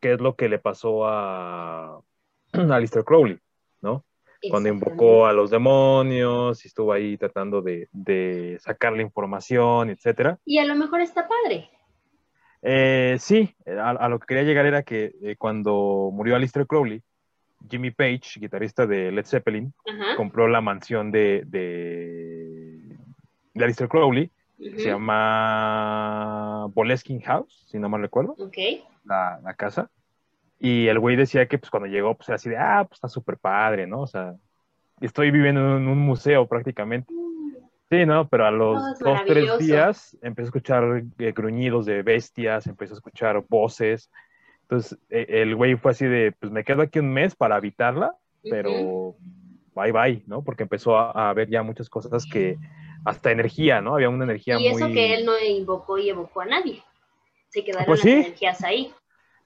[0.00, 1.96] ¿Qué es lo que le pasó a,
[2.52, 3.38] a Alistair Crowley,
[3.82, 4.04] no?
[4.48, 10.38] Cuando invocó a los demonios y estuvo ahí tratando de, de sacar la información, etcétera.
[10.46, 11.68] Y a lo mejor está padre.
[12.62, 17.02] Eh, sí, a, lo que quería llegar era que eh, cuando murió Alistair Crowley,
[17.68, 19.72] Jimmy Page, guitarrista de Led Zeppelin,
[20.16, 22.96] compró la mansión de, de,
[23.54, 28.36] de Alistair Crowley, que se llama Boleskin House, si no mal recuerdo,
[29.04, 29.90] la, la, casa.
[30.62, 33.08] Y el güey decía que pues cuando llegó, pues era así de, ah, pues está
[33.08, 34.02] súper padre, ¿no?
[34.02, 34.34] O sea,
[35.00, 37.12] estoy viviendo en un museo prácticamente.
[37.90, 42.66] Sí, no, pero a los dos, tres días empecé a escuchar eh, gruñidos de bestias,
[42.66, 44.10] empecé a escuchar voces.
[44.62, 48.14] Entonces, e, el güey fue así de, pues me quedo aquí un mes para habitarla,
[48.42, 49.16] pero
[49.74, 50.44] bye bye, ¿no?
[50.44, 52.58] Porque empezó a, ver ya muchas cosas que,
[53.04, 53.94] hasta energía, ¿no?
[53.94, 54.64] Había una energía muy...
[54.64, 56.82] Y eso que él no invocó y evocó a nadie.
[57.48, 58.92] Se quedaron pues las energías ahí.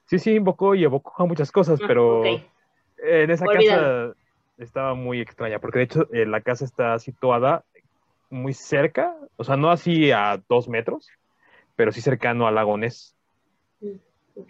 [0.05, 4.13] Sí, sí, invocó y evocó a muchas cosas, ah, pero en esa casa
[4.57, 7.63] estaba muy extraña, porque de hecho eh, la casa está situada
[8.29, 11.09] muy cerca, o sea, no así a dos metros,
[11.75, 13.15] pero sí cercano al lago Ness.
[13.81, 13.95] Mm,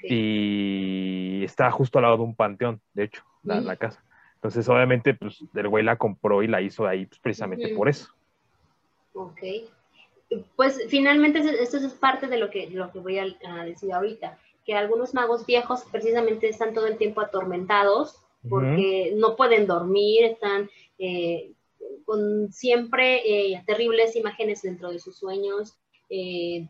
[0.03, 3.77] y está justo al lado de un panteón, de hecho, la, mm.
[3.77, 4.03] casa.
[4.35, 8.13] Entonces, obviamente, pues, el güey la compró y la hizo ahí pues, precisamente por eso.
[9.13, 9.39] Ok.
[10.55, 13.25] Pues finalmente esto es parte de lo que, lo que voy a,
[13.63, 19.65] decir ahorita, que algunos magos viejos precisamente están todo el tiempo atormentados porque no pueden
[19.65, 21.51] dormir, están eh,
[22.05, 25.77] con siempre eh, terribles imágenes dentro de sus sueños.
[26.09, 26.69] Eh,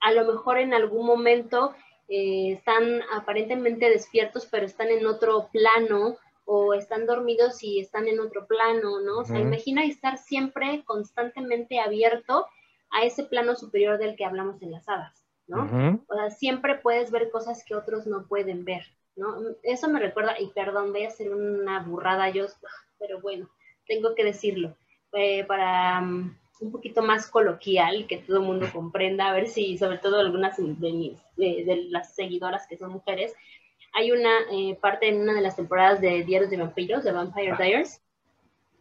[0.00, 1.74] a lo mejor en algún momento
[2.08, 8.20] eh, están aparentemente despiertos, pero están en otro plano o están dormidos y están en
[8.20, 9.18] otro plano, ¿no?
[9.18, 12.46] O sea, imagina estar siempre constantemente abierto
[12.90, 16.02] a ese plano superior del que hablamos en las hadas, ¿no?
[16.08, 19.36] O sea, siempre puedes ver cosas que otros no pueden ver, ¿no?
[19.62, 22.46] Eso me recuerda, y perdón, voy a hacer una burrada yo,
[22.98, 23.48] pero bueno,
[23.86, 24.76] tengo que decirlo,
[25.12, 29.78] eh, para um, un poquito más coloquial, que todo el mundo comprenda, a ver si,
[29.78, 33.34] sobre todo algunas de, mis, de, las seguidoras que son mujeres,
[33.92, 37.56] hay una eh, parte en una de las temporadas de Diarios de Vampiros, de Vampire
[37.56, 38.02] Diaries,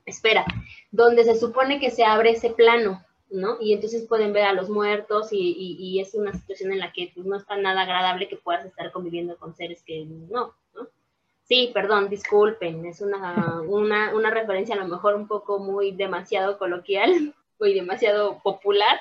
[0.06, 0.46] espera,
[0.92, 3.58] donde se supone que se abre ese plano, ¿no?
[3.60, 7.12] Y entonces pueden ver a los muertos y, y es una situación en la que
[7.14, 10.56] pues, no está nada agradable que puedas estar conviviendo con seres que no,
[11.48, 16.58] Sí, perdón, disculpen, es una, una, una referencia a lo mejor un poco muy demasiado
[16.58, 19.00] coloquial, muy demasiado popular,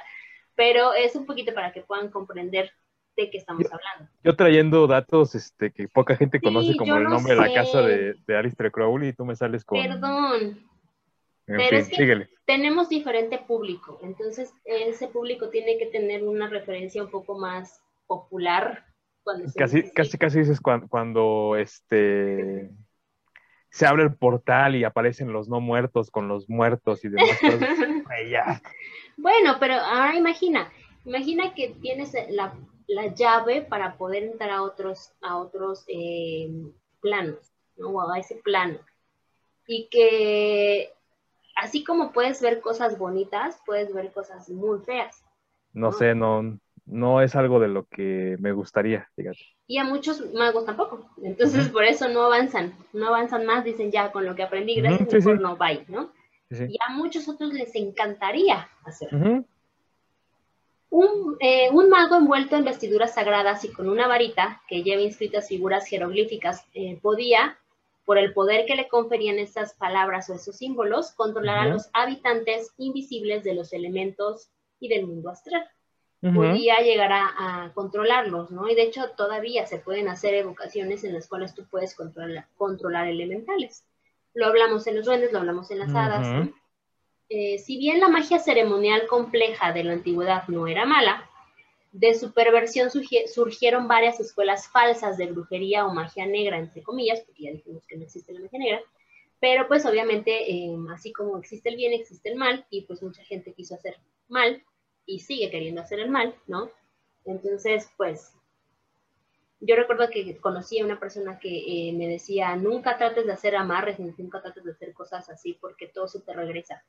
[0.55, 2.71] pero es un poquito para que puedan comprender
[3.17, 4.13] de qué estamos hablando.
[4.23, 8.15] Yo trayendo datos este, que poca gente conoce como el nombre de la casa de,
[8.27, 9.81] de Alistair Crowley y tú me sales con...
[9.83, 10.59] Perdón.
[11.46, 17.11] Pero es que tenemos diferente público, entonces ese público tiene que tener una referencia un
[17.11, 18.85] poco más popular
[19.57, 22.70] casi, casi, casi dices cuando, este
[23.70, 27.61] se abre el portal y aparecen los no muertos con los muertos y demás cosas.
[29.16, 30.72] bueno, pero ahora imagina,
[31.04, 32.54] imagina que tienes la,
[33.16, 36.48] llave para poder entrar a otros, a otros eh,
[37.00, 38.00] planos, ¿no?
[38.09, 38.78] a ese plano.
[39.66, 40.92] Y que
[41.55, 45.25] así como puedes ver cosas bonitas, puedes ver cosas muy feas.
[45.73, 49.38] no sé, no, no es algo de lo que me gustaría, fíjate.
[49.67, 51.09] Y a muchos magos tampoco.
[51.23, 55.12] Entonces, por eso no avanzan, no avanzan más, dicen ya con lo que aprendí, gracias,
[55.12, 56.12] mejor no bye, ¿no?
[56.51, 59.45] Y a muchos otros les encantaría hacerlo.
[61.40, 65.87] Eh, un, mago envuelto en vestiduras sagradas y con una varita que lleva inscritas figuras
[65.87, 67.59] jeroglíficas eh, podía,
[68.05, 72.73] por el poder que le conferían estas palabras o esos símbolos, controlar a los habitantes
[72.77, 75.67] invisibles de los elementos y del mundo astral
[76.33, 78.69] podía llegar a, controlarlos, ¿no?
[78.69, 83.09] Y de hecho todavía se pueden hacer evocaciones en las cuales tú puedes controlar, controlar
[83.09, 83.85] elementales.
[84.33, 86.49] Lo hablamos en los duendes, lo hablamos en las hadas.
[87.29, 91.29] Eh, si bien la magia ceremonial compleja de la antigüedad no era mala,
[91.94, 97.44] de su perversión surgieron varias escuelas falsas de brujería o magia negra, entre comillas, porque
[97.44, 98.80] ya dijimos que no existe la magia negra,
[99.38, 103.22] Pero pues obviamente, eh, así como existe el bien, existe el mal, y pues mucha
[103.22, 103.96] gente quiso hacer
[104.28, 104.61] mal
[105.07, 106.68] y sigue queriendo hacer el mal, ¿no?
[107.26, 108.33] Entonces, pues,
[109.61, 113.54] yo recuerdo que conocí a una persona que eh, me decía, nunca trates de hacer
[113.54, 116.83] amarres, nunca trates de hacer cosas así, porque todo se te regresa.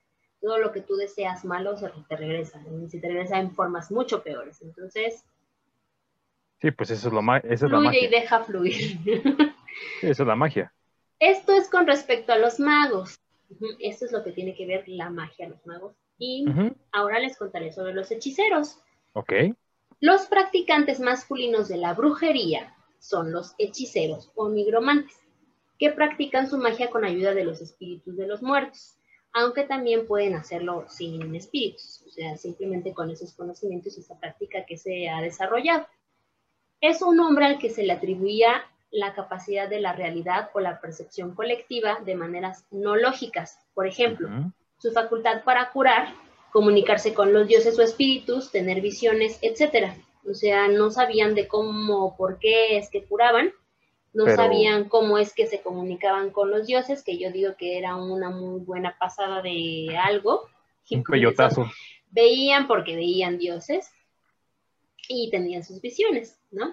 [0.45, 3.89] Todo lo que tú deseas malo se te regresa, y se te regresa en formas
[3.89, 4.62] mucho peores.
[4.62, 5.25] Entonces...
[6.62, 7.43] Sí, pues eso es lo más...
[7.45, 8.03] Eso es la magia.
[8.03, 8.99] y deja fluir.
[10.03, 10.71] eso es la magia.
[11.17, 13.19] Esto es con respecto a los magos.
[13.79, 15.95] Esto es lo que tiene que ver la magia, los magos.
[16.19, 16.45] Y
[16.91, 18.77] ahora les contaré sobre los hechiceros.
[19.13, 19.34] Ok.
[19.99, 25.17] Los practicantes masculinos de la brujería son los hechiceros o nigromantes,
[25.79, 28.95] que practican su magia con ayuda de los espíritus de los muertos,
[29.36, 34.65] aunque también pueden hacerlo sin espíritus, o sea, simplemente con esos conocimientos y esa práctica
[34.65, 35.86] que se ha desarrollado.
[36.80, 40.80] Es un nombre al que se le atribuía la capacidad de la realidad o la
[40.80, 43.60] percepción colectiva de maneras no lógicas.
[43.74, 44.30] Por ejemplo,
[44.78, 46.13] su facultad para curar,
[46.54, 49.91] comunicarse con los dioses o espíritus, tener visiones, etc.
[50.26, 53.52] O sea, no sabían de cómo, por qué es que curaban,
[54.15, 57.97] no sabían cómo es que se comunicaban con los dioses, que yo digo que era
[57.97, 60.47] una muy buena pasada de algo.
[60.89, 61.65] Un peyotazo.
[62.12, 63.91] Veían porque veían dioses
[65.10, 66.71] y tenían sus visiones, ¿no?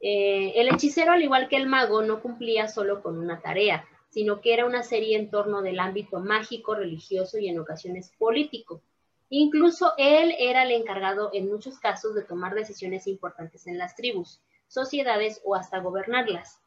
[0.00, 4.40] Eh, el hechicero, al igual que el mago, no cumplía solo con una tarea, sino
[4.40, 8.80] que era una serie en torno del ámbito mágico, religioso y en ocasiones político.
[9.28, 14.40] Incluso él era el encargado en muchos casos de tomar decisiones importantes en las tribus,
[14.74, 16.60] sociedades o hasta gobernarlas.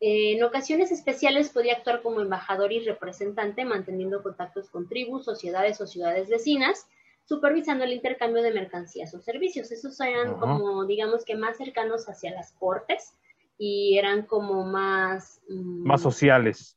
[0.00, 5.86] En ocasiones especiales podía actuar como embajador y representante, manteniendo contactos con tribus, sociedades o
[5.86, 6.86] ciudades vecinas,
[7.24, 9.72] supervisando el intercambio de mercancías o servicios.
[9.72, 13.14] Esos eran como, digamos que más cercanos hacia las cortes
[13.56, 15.40] y eran como más...
[15.48, 16.76] Mm, más sociales.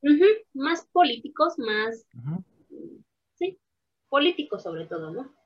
[0.53, 2.05] más políticos, más...
[3.35, 3.59] Sí,
[4.07, 5.38] políticos sobre todo, ¿no?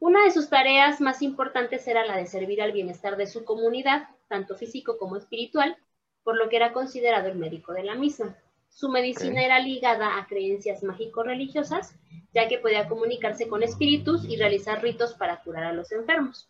[0.00, 4.08] Una de sus tareas más importantes era la de servir al bienestar de su comunidad,
[4.28, 5.76] tanto físico como espiritual,
[6.24, 8.34] por lo que era considerado el médico de la misma.
[8.70, 11.94] Su medicina era ligada a creencias mágico-religiosas,
[12.32, 16.48] ya que podía comunicarse con espíritus y realizar ritos para curar a los enfermos.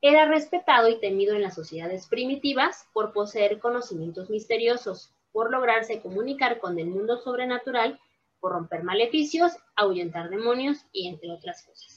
[0.00, 6.58] Era respetado y temido en las sociedades primitivas por poseer conocimientos misteriosos, por lograrse comunicar
[6.58, 8.00] con el mundo sobrenatural,
[8.40, 11.93] por romper maleficios, ahuyentar demonios y entre otras cosas.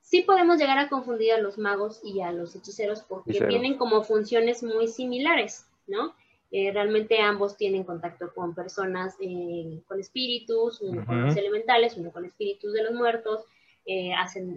[0.00, 4.02] Sí podemos llegar a confundir a los magos y a los hechiceros porque tienen como
[4.02, 6.14] funciones muy similares, ¿no?
[6.56, 12.12] Eh, realmente ambos tienen contacto con personas, eh, con espíritus, uno con los elementales, uno
[12.12, 13.44] con espíritus de los muertos,
[13.86, 14.56] eh, hacen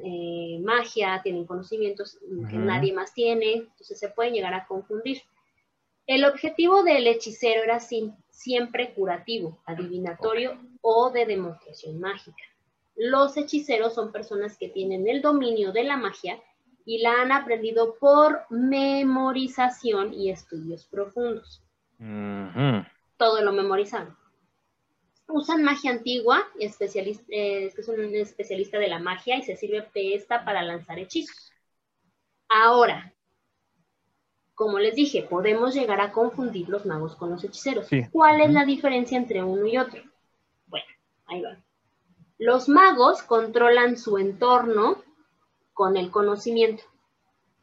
[0.64, 5.24] magia, tienen conocimientos que nadie más tiene, entonces se pueden llegar a confundir.
[6.06, 12.44] El objetivo del hechicero era siempre curativo, adivinatorio o de demostración mágica.
[12.98, 16.42] Los hechiceros son personas que tienen el dominio de la magia
[16.84, 21.62] y la han aprendido por memorización y estudios profundos.
[23.18, 24.18] Todo lo memorizan.
[25.28, 30.16] Usan magia antigua, especialista, eh, es un especialista de la magia y se sirve de
[30.16, 31.52] esta para lanzar hechizos.
[32.48, 33.14] Ahora,
[34.56, 37.90] como les dije, podemos llegar a confundir los magos con los hechiceros.
[38.12, 40.02] ¿Cuál es la diferencia entre uno y otro?
[40.66, 40.88] Bueno,
[41.28, 41.62] ahí va.
[42.38, 45.04] Los magos controlan su entorno
[45.74, 46.84] con el conocimiento,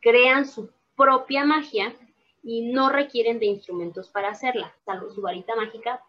[0.00, 1.94] crean su propia magia
[2.42, 6.02] y no requieren de instrumentos para hacerla, salvo su varita mágica,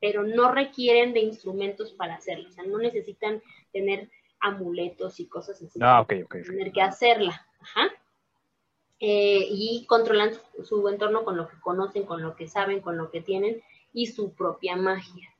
[0.00, 5.62] pero no requieren de instrumentos para hacerla, o sea, no necesitan tener amuletos y cosas
[5.62, 5.78] así.
[5.82, 6.36] Ah, ok, ok.
[6.46, 7.90] Tener que hacerla, ajá.
[8.98, 10.30] Eh, y controlan
[10.64, 14.06] su, entorno con lo que conocen, con lo que saben, con lo que tienen y
[14.06, 15.35] su propia magia.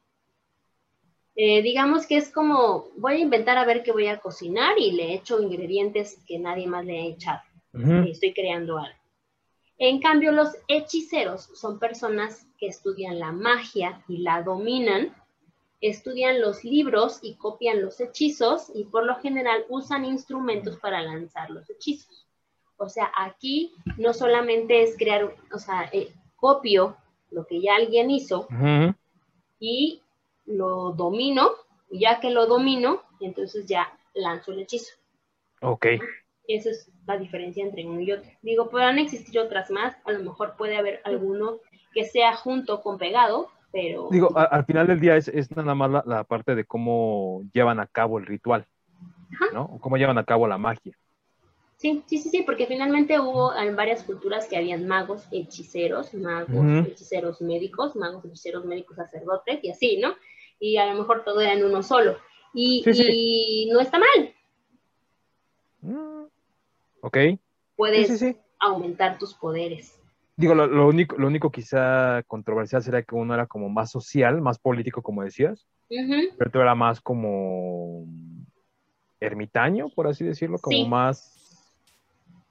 [1.39, 4.93] Eh, digamos que es como, voy a inventar a ver qué voy a cocinar y
[4.93, 7.41] le echo ingredientes que nadie más le ha echado.
[7.75, 8.99] y estoy creando algo.
[9.77, 15.15] En cambio, los hechiceros son personas que estudian la magia y la dominan,
[15.83, 21.51] estudian los libros y copian los hechizos y por lo general usan instrumentos para lanzar
[21.51, 22.27] los hechizos.
[22.79, 26.97] O sea, aquí no solamente es crear, o sea, eh, copio
[27.31, 28.49] lo que ya alguien hizo
[29.61, 30.01] y
[30.47, 31.51] lo domino,
[31.91, 34.95] y ya que lo domino, entonces ya lanzo el hechizo.
[35.61, 35.87] Ok.
[36.49, 38.31] Esa es la diferencia entre uno y otro.
[38.43, 41.59] Digo, podrán existir otras más, a lo mejor puede haber alguno
[41.93, 44.09] que sea junto con pegado, pero...
[44.11, 48.19] Digo, al final del día es, nada más la, parte de cómo llevan a cabo
[48.19, 48.67] el ritual,
[49.53, 49.79] ¿no?
[49.81, 50.97] cómo llevan a cabo la magia.
[51.77, 56.87] Sí, sí, sí, sí, porque finalmente hubo en varias culturas que habían magos hechiceros, magos
[56.87, 60.15] hechiceros médicos, magos hechiceros médicos sacerdotes y así, ¿no?
[60.59, 62.17] Y a lo mejor todo era en uno solo.
[62.55, 63.07] Y, Sí, sí.
[63.11, 64.33] y no está mal,
[65.83, 66.25] Mm,
[67.03, 67.19] Ok.
[67.77, 70.01] Puedes sí, aumentar tus poderes.
[70.37, 74.41] Digo, lo, lo único, lo único quizá controversial sería que uno era como más social,
[74.41, 78.07] más político, como decías, pero otro era más como
[79.21, 81.36] ermitaño, por así decirlo, como más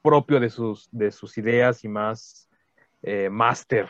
[0.06, 2.50] propio de sus, de sus ideas y más
[3.04, 3.90] eh, máster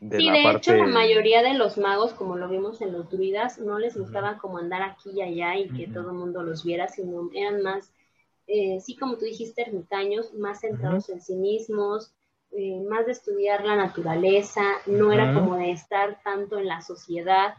[0.00, 0.58] de Sí, la de parte.
[0.58, 4.38] hecho, la mayoría de los magos, como lo vimos en los druidas, no les gustaba
[4.38, 7.92] como andar aquí y allá y que todo el mundo los viera, sino eran más,
[8.46, 12.12] eh, sí, como tú dijiste, ermitaños, más centrados en sí mismos,
[12.52, 17.54] eh, más de estudiar la naturaleza, no era como de estar tanto en la sociedad.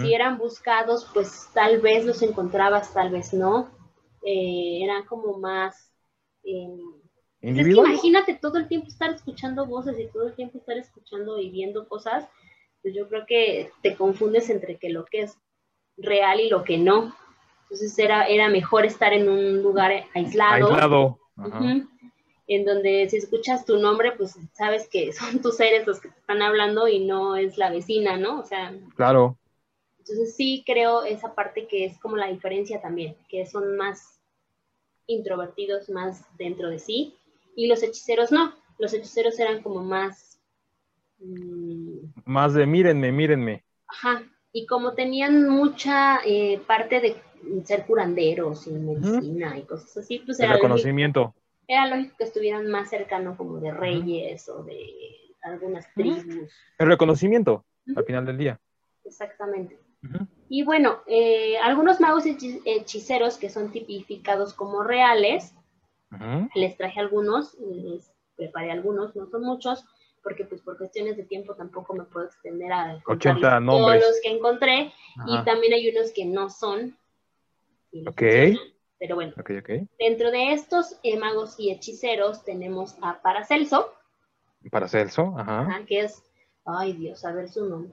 [0.00, 3.70] Si eran buscados, pues tal vez los encontrabas, tal vez no.
[4.22, 5.92] Eh, eran como más...
[7.48, 7.90] es que individual.
[7.92, 11.88] imagínate todo el tiempo estar escuchando voces y todo el tiempo estar escuchando y viendo
[11.88, 12.26] cosas,
[12.82, 15.38] pues yo creo que te confundes entre que lo que es
[15.96, 17.14] real y lo que no.
[17.62, 21.18] Entonces era, era mejor estar en un lugar aislado, Aislado.
[21.36, 21.60] Ajá.
[22.48, 26.18] en donde si escuchas tu nombre, pues sabes que son tus seres los que te
[26.18, 28.38] están hablando y no es la vecina, ¿no?
[28.40, 29.36] O sea, Claro.
[29.98, 34.20] entonces sí creo esa parte que es como la diferencia también, que son más
[35.08, 37.16] introvertidos, más dentro de sí,
[37.56, 40.40] y los hechiceros no, los hechiceros eran como más,
[41.20, 43.64] mm, Más de mírenme, mírenme.
[43.88, 47.16] ajá, y como tenían mucha eh, parte de
[47.64, 51.34] ser curanderos y medicina y cosas así, pues El era lógico, reconocimiento.
[51.68, 54.78] era lógico que estuvieran más cercanos como de reyes o de
[55.42, 56.24] algunas tribus,
[56.78, 58.60] El reconocimiento, al final del día.
[59.04, 59.78] exactamente.
[60.48, 65.54] Y bueno, eh, algunos magos hechi- hechiceros que son tipificados como reales,
[66.54, 69.84] Les traje algunos, les preparé algunos, no son muchos,
[70.22, 74.20] porque pues por cuestiones de tiempo tampoco me puedo extender a contarles 80 todos los
[74.22, 74.92] que encontré,
[75.26, 76.96] y también hay unos que no son.
[78.06, 78.22] Ok.
[78.98, 79.70] Pero bueno, Ok, ok.
[79.98, 83.92] dentro de estos eh, magos y hechiceros tenemos a Paracelso,
[84.70, 85.60] Para Celso, ajá.
[85.60, 86.22] ajá, que es,
[86.64, 87.92] ay Dios, a ver su nombre.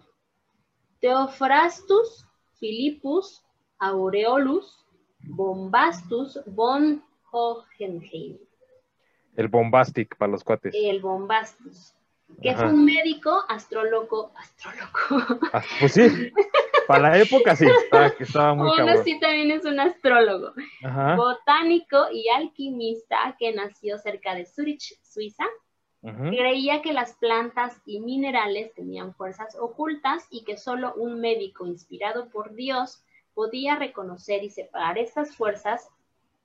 [1.01, 2.25] Theophrastus
[2.57, 3.43] Philippus
[3.79, 4.85] Aureolus
[5.19, 7.03] Bombastus von
[7.33, 8.37] Hohenheim,
[9.35, 10.73] El Bombastic para los cuates.
[10.77, 11.95] el Bombastus,
[12.41, 12.67] que Ajá.
[12.67, 16.31] es un médico astrólogo, astrólogo, Ah, pues sí,
[16.87, 19.03] para la época sí, estaba, estaba muy uno cabrón.
[19.03, 20.53] sí también es un astrólogo,
[20.83, 21.15] Ajá.
[21.15, 25.43] botánico y alquimista que nació cerca de Zurich, Suiza.
[26.31, 32.29] Creía que las plantas y minerales tenían fuerzas ocultas y que solo un médico inspirado
[32.29, 33.01] por Dios
[33.33, 35.87] podía reconocer y separar estas fuerzas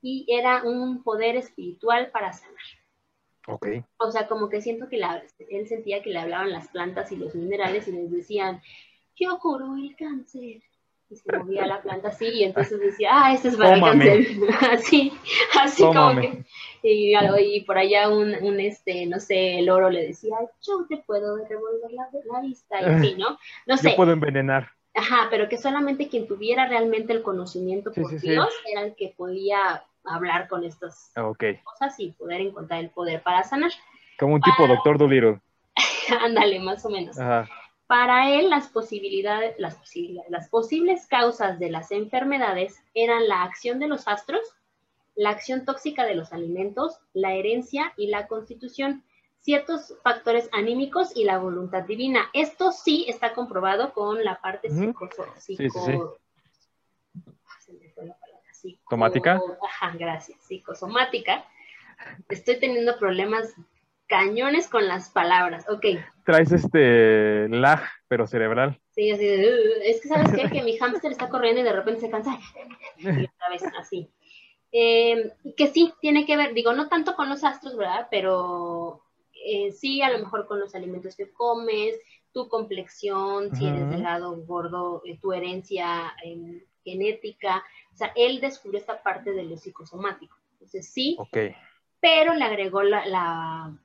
[0.03, 2.55] y era un poder espiritual para sanar.
[3.46, 3.66] Ok.
[3.99, 7.16] O sea, como que siento que la- él sentía que le hablaban las plantas y
[7.16, 8.61] los minerales y les decían,
[9.16, 10.62] yo curo el cáncer.
[11.11, 14.12] Y se movía la planta así y entonces decía, ah, este es para Tómame.
[14.12, 14.51] el cáncer.
[14.72, 15.12] así,
[15.59, 16.44] así como que...
[16.82, 21.36] Y, por allá un, un, este, no sé, el oro le decía, yo te puedo
[21.49, 23.38] revolver la, la vista y así, ¿no?
[23.66, 24.70] No sé, Yo puedo envenenar.
[24.94, 28.28] ajá, pero que solamente quien tuviera realmente el conocimiento por sí, sí.
[28.30, 31.44] Dios era el que podía hablar con estas Ok.
[31.64, 33.70] cosas y poder encontrar el poder para sanar.
[34.18, 35.40] Como un tipo Doctor Dolittle.
[36.20, 37.18] Ándale, más o menos.
[37.18, 37.49] Ajá.
[37.86, 43.78] Para él, las posibilidades, las posibilidades, las posibles causas de las enfermedades eran la acción
[43.78, 44.42] de los astros,
[45.14, 49.05] la acción tóxica de los alimentos, la herencia y la constitución,
[49.40, 52.28] ciertos factores anímicos y la voluntad divina.
[52.34, 56.18] Esto sí está comprobado con la parte psicoso- Sí, psico-
[57.61, 58.58] sí, me fue la palabra, psico-
[58.89, 59.41] ¿Somática?
[59.69, 61.45] Ajá, gracias, psicosomática.
[62.29, 63.55] Estoy teniendo problemas
[64.07, 65.66] cañones con las palabras.
[65.69, 65.85] Ok,
[66.25, 68.81] Traes este lag, pero cerebral.
[68.91, 69.83] Sí, así de, "Ugh".
[69.85, 70.51] es que sabes qué?
[70.51, 72.39] que mi hámster está corriendo y de repente se cansa
[72.99, 74.11] y otra vez así.
[74.73, 78.09] Eh, que sí, tiene que ver, digo, no tanto con los astros, ¿verdad?
[78.11, 79.03] Pero
[79.45, 81.99] eh, sí, a lo mejor con los alimentos que comes,
[82.33, 87.64] tu complexión, si eres delgado gordo, eh, tu herencia eh, genética.
[87.99, 90.36] O sea, él descubrió esta parte de lo psicosomático.
[90.53, 91.36] Entonces sí, Ok.
[91.99, 93.76] pero le agregó la, la-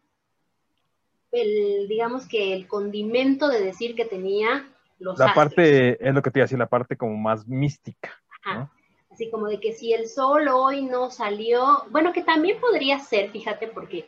[1.32, 5.46] el, digamos que el condimento de decir que tenía los La astros.
[5.46, 8.12] parte, es lo que te iba a decir, la parte como más mística.
[8.44, 8.54] Ajá.
[8.60, 8.72] ¿no?
[9.10, 13.32] Así como de que si el sol hoy no salió, bueno, que también podría ser,
[13.32, 14.08] fíjate, porque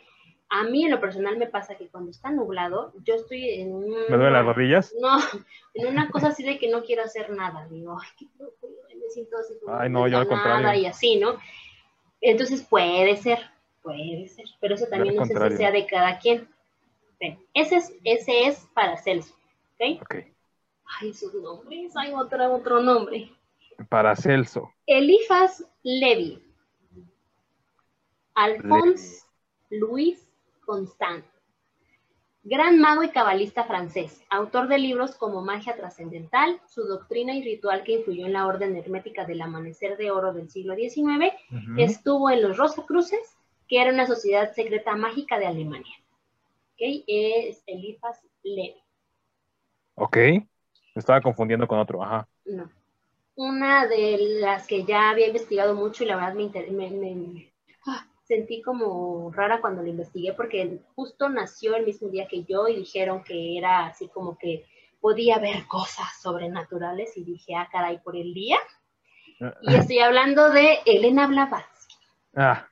[0.49, 3.89] a mí en lo personal me pasa que cuando está nublado, yo estoy en un...
[3.89, 4.93] ¿Me duelen las rodillas?
[5.01, 5.17] No,
[5.73, 7.67] en una cosa así de que no quiero hacer nada.
[7.69, 8.27] Digo, ay, qué
[9.05, 10.81] me siento así como Ay, no, yo al contrario.
[10.81, 11.37] y así, ¿no?
[12.21, 13.39] Entonces puede ser,
[13.85, 16.49] Puede ser, pero eso también no sé si sea de cada quien.
[17.53, 19.35] ese es, ese es Paracelso,
[19.75, 20.01] ¿ok?
[20.01, 20.15] Ok.
[20.99, 23.31] Ay, sus nombres, hay otro, otro nombre.
[23.87, 24.71] Paracelso.
[24.87, 26.41] Elifas Levi.
[28.33, 29.23] Alphonse
[29.69, 30.27] Louis
[30.65, 31.23] Constant.
[32.47, 37.83] Gran mago y cabalista francés, autor de libros como Magia Trascendental, su doctrina y ritual
[37.83, 41.33] que influyó en la Orden Hermética del Amanecer de Oro del siglo XIX,
[41.75, 43.35] estuvo en los Rosacruces,
[43.67, 45.95] que era una sociedad secreta mágica de Alemania.
[46.73, 47.03] ¿Ok?
[47.07, 48.75] Es Elifas Levi.
[49.95, 50.17] Ok.
[50.17, 50.45] Me
[50.93, 52.27] estaba confundiendo con otro, ajá.
[52.45, 52.69] No.
[53.33, 57.51] Una de las que ya había investigado mucho y la verdad me, me,
[58.25, 62.75] sentí como rara cuando la investigué porque justo nació el mismo día que yo y
[62.75, 64.65] dijeron que era así como que
[64.99, 68.57] podía ver cosas sobrenaturales y dije, ah, caray, por el día.
[69.61, 71.95] Y estoy hablando de Elena Blavatsky.
[72.35, 72.67] Ah.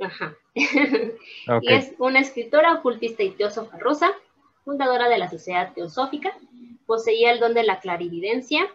[0.00, 0.34] Ajá.
[0.54, 4.12] y es una escritora ocultista y teósofa rusa,
[4.64, 6.36] fundadora de la Sociedad Teosófica,
[6.84, 8.66] poseía el don de la clarividencia,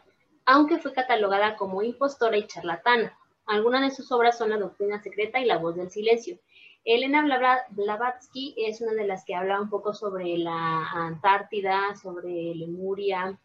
[0.45, 3.15] aunque fue catalogada como impostora y charlatana.
[3.49, 6.37] Algunas de sus obras son La Doctrina Secreta y La Voz del Silencio.
[6.85, 7.25] Elena
[7.71, 13.37] Blavatsky es una de las que habla un poco sobre la Antártida, sobre Lemuria.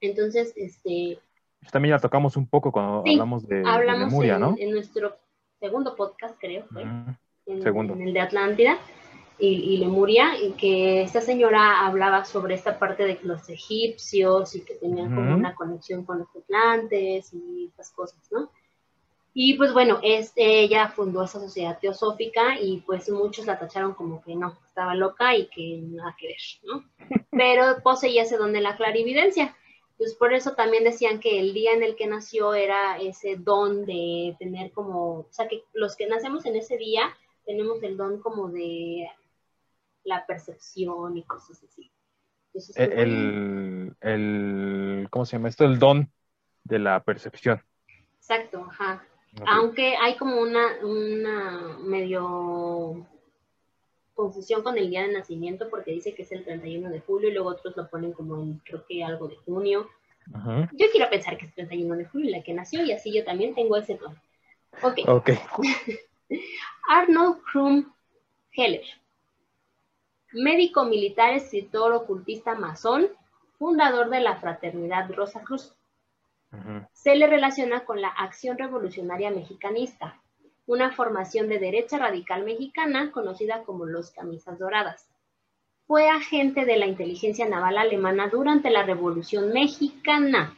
[0.00, 1.18] Entonces, este...
[1.70, 4.54] También la tocamos un poco cuando hablamos de, Lemuria, ¿no?
[4.58, 5.16] En nuestro
[5.60, 6.64] segundo podcast, creo,
[7.46, 7.94] en, segundo.
[7.94, 8.78] en el de Atlántida
[9.38, 14.74] y, Lemuria, y que esta señora hablaba sobre esta parte de los egipcios y que
[14.74, 18.50] tenían como una conexión con los atlantes y estas cosas, ¿no?
[19.36, 24.22] Y pues bueno, es, ella fundó esa sociedad teosófica y pues muchos la tacharon como
[24.22, 26.84] que no, estaba loca y que nada que ver, ¿no?
[27.32, 29.56] Pero poseía ese don de la clarividencia.
[29.98, 33.84] Pues por eso también decían que el día en el que nació era ese don
[33.86, 37.02] de tener como, o sea, que los que nacemos en ese día
[37.44, 39.08] tenemos el don como de
[40.04, 41.90] la percepción y cosas así.
[42.76, 45.64] el, el, ¿cómo se llama esto?
[45.64, 46.12] El don
[46.62, 47.60] de la percepción.
[48.16, 49.04] Exacto, ajá.
[49.46, 53.06] Aunque hay como una, una medio
[54.14, 57.32] confusión con el día de nacimiento porque dice que es el 31 de julio y
[57.32, 59.88] luego otros lo ponen como en creo que algo de junio.
[60.72, 63.24] Yo quiero pensar que es el 31 de julio la que nació y así yo
[63.24, 64.16] también tengo ese don.
[64.82, 65.08] Ok.
[65.08, 65.38] okay.
[66.88, 67.92] Arnold Krum
[68.52, 68.84] Heller.
[70.32, 73.08] Médico militar, escritor, ocultista masón,
[73.58, 75.73] fundador de la Fraternidad Rosa Cruz
[76.92, 80.20] se le relaciona con la Acción Revolucionaria Mexicanista,
[80.66, 85.08] una formación de derecha radical mexicana conocida como los Camisas Doradas.
[85.86, 90.56] Fue agente de la inteligencia naval alemana durante la Revolución Mexicana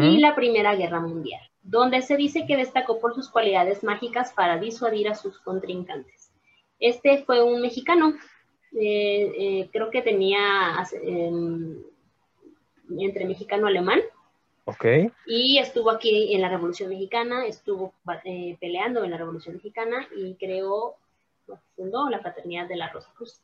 [0.00, 4.58] y la Primera Guerra Mundial, donde se dice que destacó por sus cualidades mágicas para
[4.58, 6.32] disuadir a sus contrincantes.
[6.78, 8.14] Este fue un mexicano,
[8.72, 11.76] eh, eh, creo que tenía em,
[12.98, 14.00] entre mexicano-alemán,
[15.26, 17.94] y estuvo aquí en la Revolución Mexicana, estuvo
[18.24, 20.96] eh, peleando en la Revolución Mexicana y creó,
[21.76, 23.40] fundó la Fraternidad de la Rosa Cruz.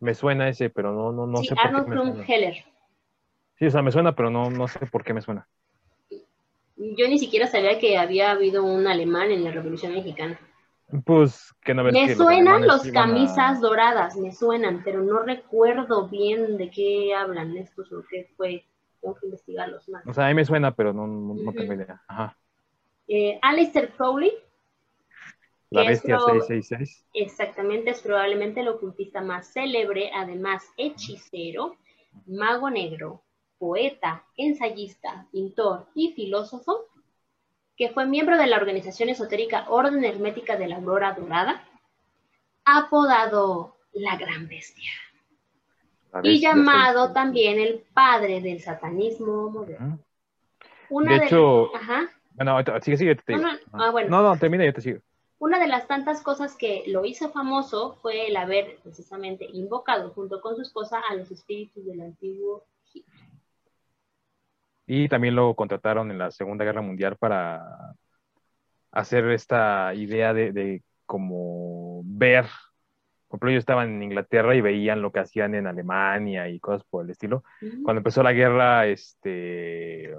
[0.00, 2.00] Me suena ese, pero no, no, no sí, sé Arnold por qué.
[2.00, 2.64] Arnold Heller.
[3.58, 5.48] Sí, o sea, me suena, pero no, no sé por qué me suena.
[6.76, 10.38] Yo ni siquiera sabía que había habido un alemán en la Revolución Mexicana.
[11.04, 16.70] Pues que no Me suenan los, camisas doradas, me suenan, pero no recuerdo bien de
[16.70, 18.64] qué hablan estos o qué fue
[19.00, 20.06] tengo que investigarlos más.
[20.06, 22.02] O sea, a mí me suena, pero no, no, tengo idea.
[22.08, 22.36] Ajá.
[23.06, 24.32] Eh, Alistair Crowley.
[25.70, 27.06] La bestia 666.
[27.12, 31.76] Exactamente, es probablemente el ocultista más célebre, además hechicero,
[32.26, 33.22] mago negro,
[33.58, 36.86] poeta, ensayista, pintor y filósofo,
[37.76, 41.62] que fue miembro de la organización esotérica Orden Hermética de la Aurora Dorada,
[42.64, 44.90] apodado la Gran Bestia
[46.22, 49.98] y llamado también el padre del satanismo moderno.
[50.90, 52.08] de, hecho, ajá.
[52.32, 54.10] Bueno, sigue, sigue, te no, no, ah, bueno.
[54.10, 55.00] no, no, termina yo te sigo.
[55.40, 60.40] Una de las tantas cosas que lo hizo famoso fue el haber precisamente invocado junto
[60.40, 63.12] con su esposa a los espíritus del antiguo Egipto.
[64.86, 67.94] Y también lo contrataron en la Segunda Guerra Mundial para
[68.90, 72.46] hacer esta idea de, de como ver
[73.28, 76.82] por ejemplo, ellos estaban en Inglaterra y veían lo que hacían en Alemania y cosas
[76.88, 77.44] por el estilo.
[77.84, 80.14] Cuando empezó la guerra este,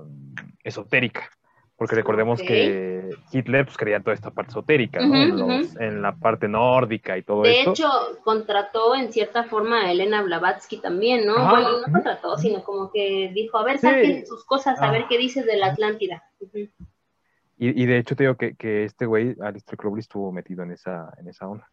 [0.63, 1.29] esotérica,
[1.75, 5.59] porque recordemos que Hitler pues, creía toda esta parte esotérica, ¿no?
[5.79, 7.51] en la parte nórdica y todo eso.
[7.51, 7.89] De hecho,
[8.23, 11.33] contrató en cierta forma a Elena Blavatsky también, ¿no?
[11.49, 15.17] Bueno, no contrató, sino como que dijo, a ver, saquen sus cosas, a ver qué
[15.17, 16.21] dices de la Atlántida.
[17.57, 20.71] Y, y de hecho te digo que, que este güey, Alistair Crowley, estuvo metido en
[20.71, 21.67] esa, en esa onda.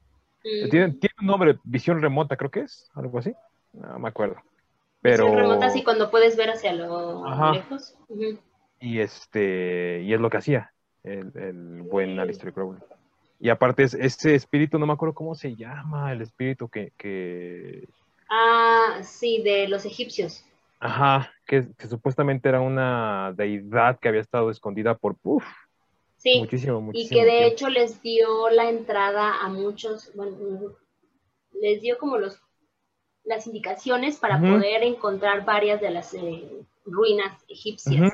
[0.47, 0.69] Mm.
[0.71, 3.35] Tiene, tiene un nombre, visión remota, creo que es, algo así.
[3.73, 4.37] No me acuerdo.
[5.03, 5.25] Pero.
[5.25, 7.53] Visión remota así cuando puedes ver hacia lo Ajá.
[7.53, 7.97] lejos.
[8.79, 10.73] Y este, y es lo que hacía
[11.03, 12.19] el, el buen.
[12.19, 12.81] Alistair Crowley.
[13.41, 17.87] Y aparte, es, ese espíritu, no me acuerdo cómo se llama, el espíritu que, que
[18.31, 20.45] Ah, sí, de los egipcios.
[20.81, 25.45] ajá, que, que supuestamente era una deidad que había estado escondida por, uf,
[26.27, 30.75] Sí, muchísimo, y que de hecho les dio la entrada a muchos, bueno,
[31.53, 32.41] les dio como los
[33.27, 36.49] las indicaciones para poder encontrar varias de las eh,
[36.85, 38.13] ruinas egipcias.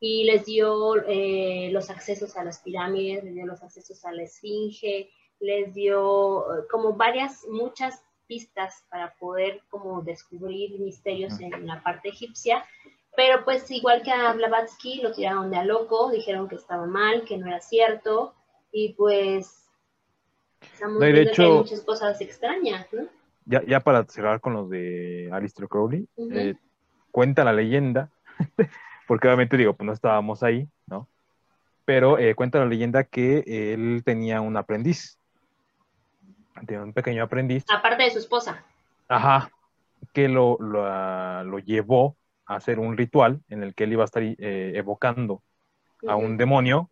[0.00, 4.22] Y les dio eh, los accesos a las pirámides, les dio los accesos a la
[4.22, 11.82] esfinge, les dio eh, como varias, muchas pistas para poder como descubrir misterios en la
[11.82, 12.64] parte egipcia.
[13.16, 17.24] Pero pues igual que a Blavatsky, lo tiraron de a loco, dijeron que estaba mal,
[17.24, 18.34] que no era cierto,
[18.72, 19.68] y pues
[20.72, 23.06] estamos de viendo que hay hecho- muchas cosas extrañas, ¿no?
[23.46, 26.54] Ya, ya para cerrar con los de Alistair Crowley, eh,
[27.10, 28.10] cuenta la leyenda,
[29.06, 31.08] porque obviamente digo, pues no estábamos ahí, ¿no?
[31.84, 35.18] Pero eh, cuenta la leyenda que él tenía un aprendiz,
[36.66, 38.64] tenía un pequeño aprendiz, Aparte de su esposa.
[39.08, 39.50] ajá,
[40.14, 42.16] que lo, lo, ah, lo llevó
[42.46, 44.36] a hacer un ritual en el que él iba a estar eh,
[44.74, 45.42] evocando
[46.06, 46.90] a un demonio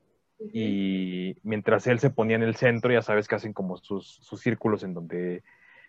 [0.53, 4.41] y mientras él se ponía en el centro, ya sabes que hacen como sus, sus
[4.41, 5.43] círculos en donde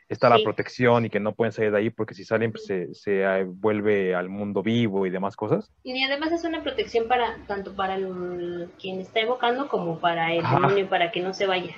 [0.09, 2.93] está la protección y que no pueden salir de ahí porque si salen pues, se,
[2.93, 5.71] se eh, vuelve al mundo vivo y demás cosas.
[5.83, 10.43] Y además es una protección para tanto para el- quien está evocando como para el
[10.45, 10.59] Ajá.
[10.59, 11.75] demonio, para que no se vaya.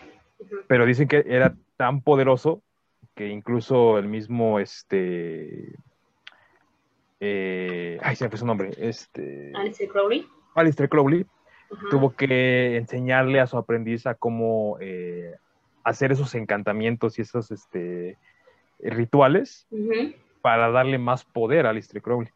[0.68, 2.62] Pero dicen que era tan poderoso
[3.16, 5.76] que incluso el mismo, este...
[7.20, 8.72] eh, ay, se me fue su nombre.
[8.78, 10.28] Este, Alistair Crowley.
[10.55, 11.26] Alistair Crowley
[11.72, 11.86] Ajá.
[11.89, 15.34] tuvo que enseñarle a su aprendiz a cómo eh,
[15.84, 18.18] hacer esos encantamientos y esos este,
[18.80, 19.68] rituales
[20.41, 22.30] para darle más poder a Alistair Crowley,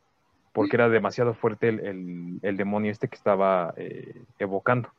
[0.54, 4.90] porque era demasiado fuerte el, el- el demonio este que estaba eh, evocando.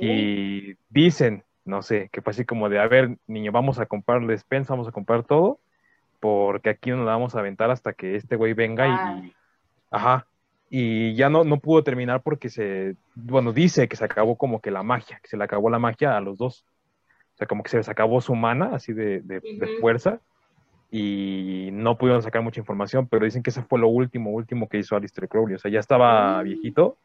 [0.00, 4.26] Y dicen, no sé, que fue así como de, a ver, niño, vamos a comprar
[4.26, 5.60] despensa, vamos a comprar todo,
[6.20, 9.20] porque aquí no nos la vamos a aventar hasta que este güey venga Ah.
[9.24, 9.32] y...
[9.90, 10.26] Ajá.
[10.68, 14.70] Y ya no, no pudo terminar porque se, bueno, dice que se acabó como que
[14.70, 16.64] la magia, que se le acabó la magia a los dos.
[17.34, 19.40] O sea, como que se les acabó su mana, así de, de-
[19.80, 20.20] fuerza,
[20.92, 24.78] y no pudieron sacar mucha información, pero dicen que eso fue lo último, último que
[24.78, 25.56] hizo Alistair Crowley.
[25.56, 26.44] O sea, ya estaba Mm.
[26.44, 26.96] viejito,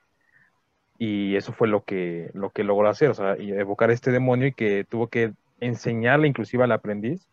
[0.98, 4.54] y eso fue lo que, lo que logró hacer, o sea, evocar este demonio y
[4.54, 7.28] que tuvo que enseñarle inclusive al aprendiz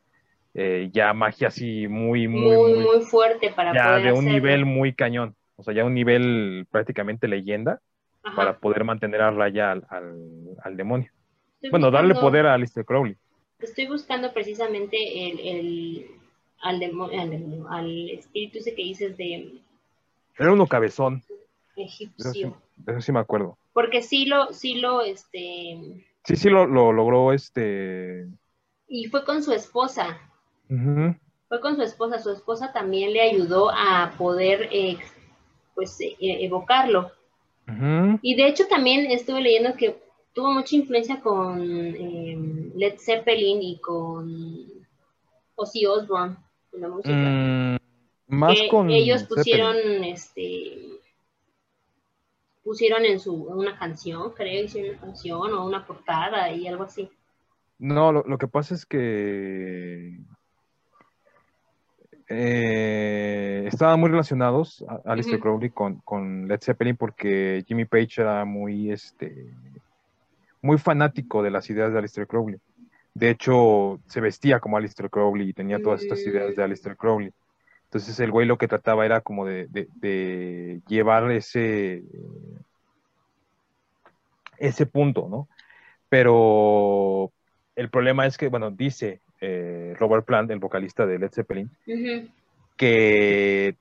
[0.55, 4.19] eh, ya magia así muy, muy, muy, muy, muy fuerte para ya poder de un
[4.19, 4.33] hacerlo.
[4.33, 7.81] nivel muy cañón, o sea, ya un nivel prácticamente leyenda
[8.23, 8.37] Ajá.
[8.37, 10.15] para poder mantener a raya al, al,
[10.63, 11.11] al demonio.
[11.55, 13.17] Estoy Bueno, darle poder a Alistair Crowley.
[13.61, 14.97] Estoy buscando precisamente
[15.31, 16.07] el, el
[16.61, 19.61] al, demonio, al, espíritu ese que dices de
[20.39, 21.23] Era uno cabezón,
[21.77, 22.57] de eso sí, egipcio.
[22.77, 23.57] de eso sí me acuerdo.
[23.73, 25.79] Porque sí lo, sí lo, este,
[26.25, 28.27] Sí, sí lo, lo logró este...
[28.89, 30.21] y fue con su esposa.
[31.49, 32.19] Fue con su esposa.
[32.19, 34.97] Su esposa también le ayudó a poder, eh,
[35.75, 37.13] pues, eh, evocarlo.
[38.23, 40.03] Y de hecho también estuve leyendo que
[40.35, 42.37] tuvo mucha influencia con eh,
[42.75, 44.67] Led Zeppelin y con
[45.55, 46.37] Ozzy Osbourne
[46.73, 47.15] en la música.
[47.15, 47.77] Mm,
[48.29, 49.37] más que con ellos Zeppelin.
[49.37, 50.79] pusieron este
[52.63, 57.11] pusieron en su una canción, creo, hicieron una canción o una portada y algo así.
[57.79, 60.19] No, lo, lo que pasa es que
[62.35, 65.39] eh, estaban muy relacionados a- Alistair.
[65.41, 69.53] Crowley con, con Led Zeppelin porque Jimmy Page era muy, este,
[70.63, 72.59] muy fanático de las ideas de Alistair Crowley.
[73.15, 76.63] De hecho, se vestía como Alistair Crowley y tenía todas estas ideas de.
[76.63, 77.31] Alistair Crowley.
[77.85, 82.03] Entonces el güey lo que trataba era como de, de- de llevar ese,
[84.59, 85.49] ese punto, ¿no?
[86.09, 87.33] Pero
[87.77, 91.69] el problema es que, bueno, dice eh, Robert Plant, el vocalista de Led Zeppelin,
[92.77, 93.75] que,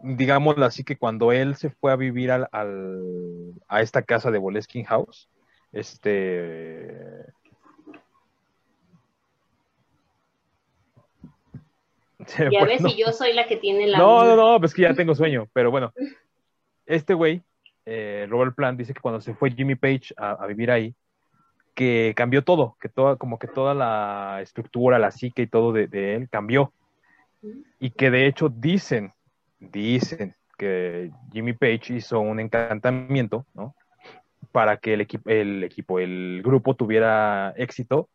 [0.00, 4.38] digámoslo así, que cuando él se fue a vivir al, al- a esta casa de
[4.38, 5.28] Boleskine House,
[5.72, 7.24] este...
[12.50, 14.82] Ya ves el si yo soy la que tiene la no, no, no, pues que
[14.82, 15.92] ya tengo sueño, pero bueno,
[16.86, 17.42] este güey,
[17.86, 20.94] eh, Robert Plant, dice que cuando se fue Jimmy Page a, a vivir ahí,
[21.74, 25.86] que cambió todo, que toda, como que toda la estructura, la psique y todo de,
[25.86, 26.72] de él cambió.
[27.80, 29.12] Y que de hecho dicen,
[29.58, 33.74] dicen que Jimmy Page hizo un encantamiento, ¿no?
[34.52, 38.08] para que el, equipo, el equipo, el grupo tuviera éxito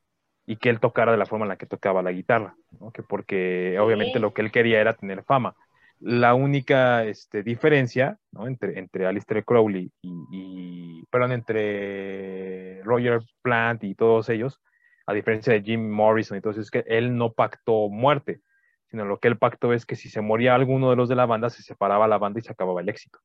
[0.46, 2.92] y que él tocara de la forma en la que tocaba la guitarra, ¿no?
[2.92, 5.56] que porque obviamente lo que él quería era tener fama.
[6.00, 14.62] La única este, diferencia entre, Alistair Crowley y, perdón, entre Roger Plant y todos ellos,
[15.08, 18.42] a diferencia de Jim Morrison eso, es que él no pactó muerte,
[18.90, 21.26] sino lo que él pactó es que si se moría alguno de los de la
[21.26, 23.20] banda, se separaba la banda y se acababa el éxito.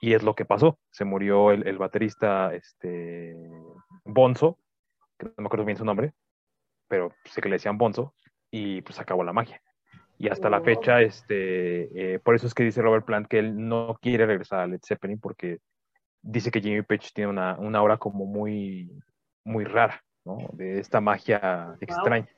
[0.00, 0.78] Y es lo que pasó.
[0.90, 3.34] Se murió el, el baterista este,
[4.04, 4.58] Bonzo,
[5.18, 6.12] que no me acuerdo bien su nombre,
[6.88, 8.14] pero sé que le decían Bonzo,
[8.50, 9.60] y pues acabó la magia.
[10.18, 13.68] Y hasta la fecha, este, eh, por eso es que dice Robert Plant que él
[13.68, 15.58] no quiere regresar a Led Zeppelin porque
[16.22, 18.90] dice que Jimmy Page tiene una, una aura como muy,
[19.44, 20.38] muy rara, ¿no?
[20.52, 21.76] De esta magia wow.
[21.80, 22.28] extraña.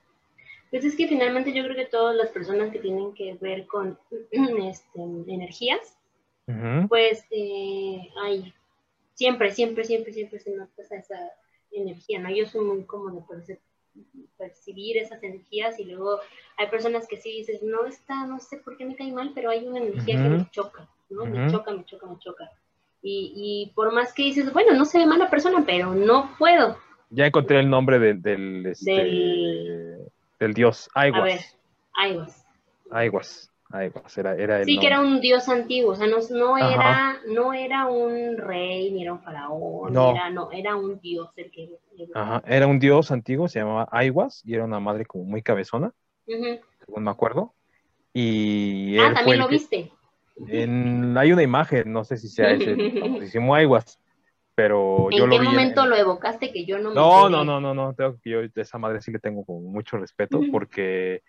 [0.70, 3.98] Pues es que finalmente yo creo que todas las personas que tienen que ver con
[4.68, 5.98] este, energías,
[6.48, 6.88] uh -huh.
[6.88, 8.52] pues eh, hay,
[9.14, 11.30] siempre, siempre, siempre, siempre se nota esa
[11.70, 12.30] energía, ¿no?
[12.30, 13.67] Yo soy muy como de percibir
[14.36, 16.20] percibir esas energías y luego
[16.56, 19.50] hay personas que sí dices, no está, no sé por qué me cae mal, pero
[19.50, 20.22] hay una energía uh -huh.
[20.22, 21.22] que me choca, ¿no?
[21.22, 21.30] Uh -huh.
[21.30, 22.50] Me choca, me choca, me choca.
[23.02, 26.76] Y, y, por más que dices, bueno, no se ve mala persona, pero no puedo.
[27.10, 29.98] Ya encontré el nombre del, del, este, del...
[30.40, 31.20] del dios, Aiwas.
[31.20, 31.40] A ver,
[31.94, 32.46] Aiwas.
[32.90, 33.52] Aiwas.
[33.70, 34.80] Aiwas, era, era el sí, nombre.
[34.80, 39.02] que era un dios antiguo, o sea, no, no era, no era un rey, ni
[39.02, 40.12] era un faraón, no.
[40.12, 41.68] Era, no, era un dios el que...
[42.14, 45.92] Ajá, era un dios antiguo, se llamaba Aiwas, y era una madre como muy cabezona,
[46.26, 46.60] uh -huh.
[46.86, 47.52] según me acuerdo.
[48.14, 49.92] Y ah, también lo que, viste.
[50.46, 53.98] En, hay una imagen, no sé si sea ese, famosísimo Aiwas,
[54.54, 55.36] pero yo lo vi.
[55.36, 55.90] ¿En qué momento en...
[55.90, 57.94] lo evocaste que yo no me No, no, no, no, no,
[58.54, 61.22] esa madre sí le tengo como mucho respeto, porque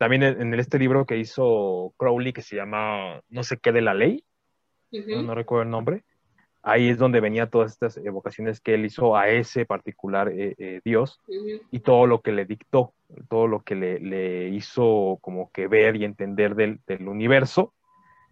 [0.00, 3.92] también en, este libro que hizo Crowley, que se llama No sé qué de la
[3.92, 4.24] ley,
[4.92, 5.16] uh -huh.
[5.16, 6.04] no, no, recuerdo el nombre,
[6.62, 10.80] ahí es donde venía todas estas evocaciones que él hizo a ese particular eh, eh,
[10.86, 11.60] Dios uh -huh.
[11.70, 12.94] y todo lo que le dictó,
[13.28, 17.74] todo lo que le, le hizo como que ver y entender del, del universo,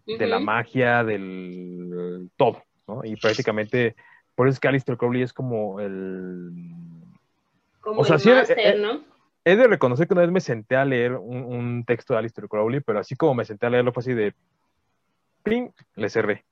[0.07, 0.17] uh -huh.
[0.17, 3.05] de la magia, del todo, ¿no?
[3.05, 3.95] Y prácticamente,
[4.33, 6.49] por eso es que Alistair Crowley es como el...
[7.81, 9.18] Como o sea, el sí, master, eh, ¿no?
[9.45, 12.47] He de reconocer que una vez me senté a leer un, un, texto de Alistair
[12.47, 14.33] Crowley, pero así como me senté a leerlo fue así de
[15.43, 15.69] ¡ping!
[15.95, 16.45] le cerré.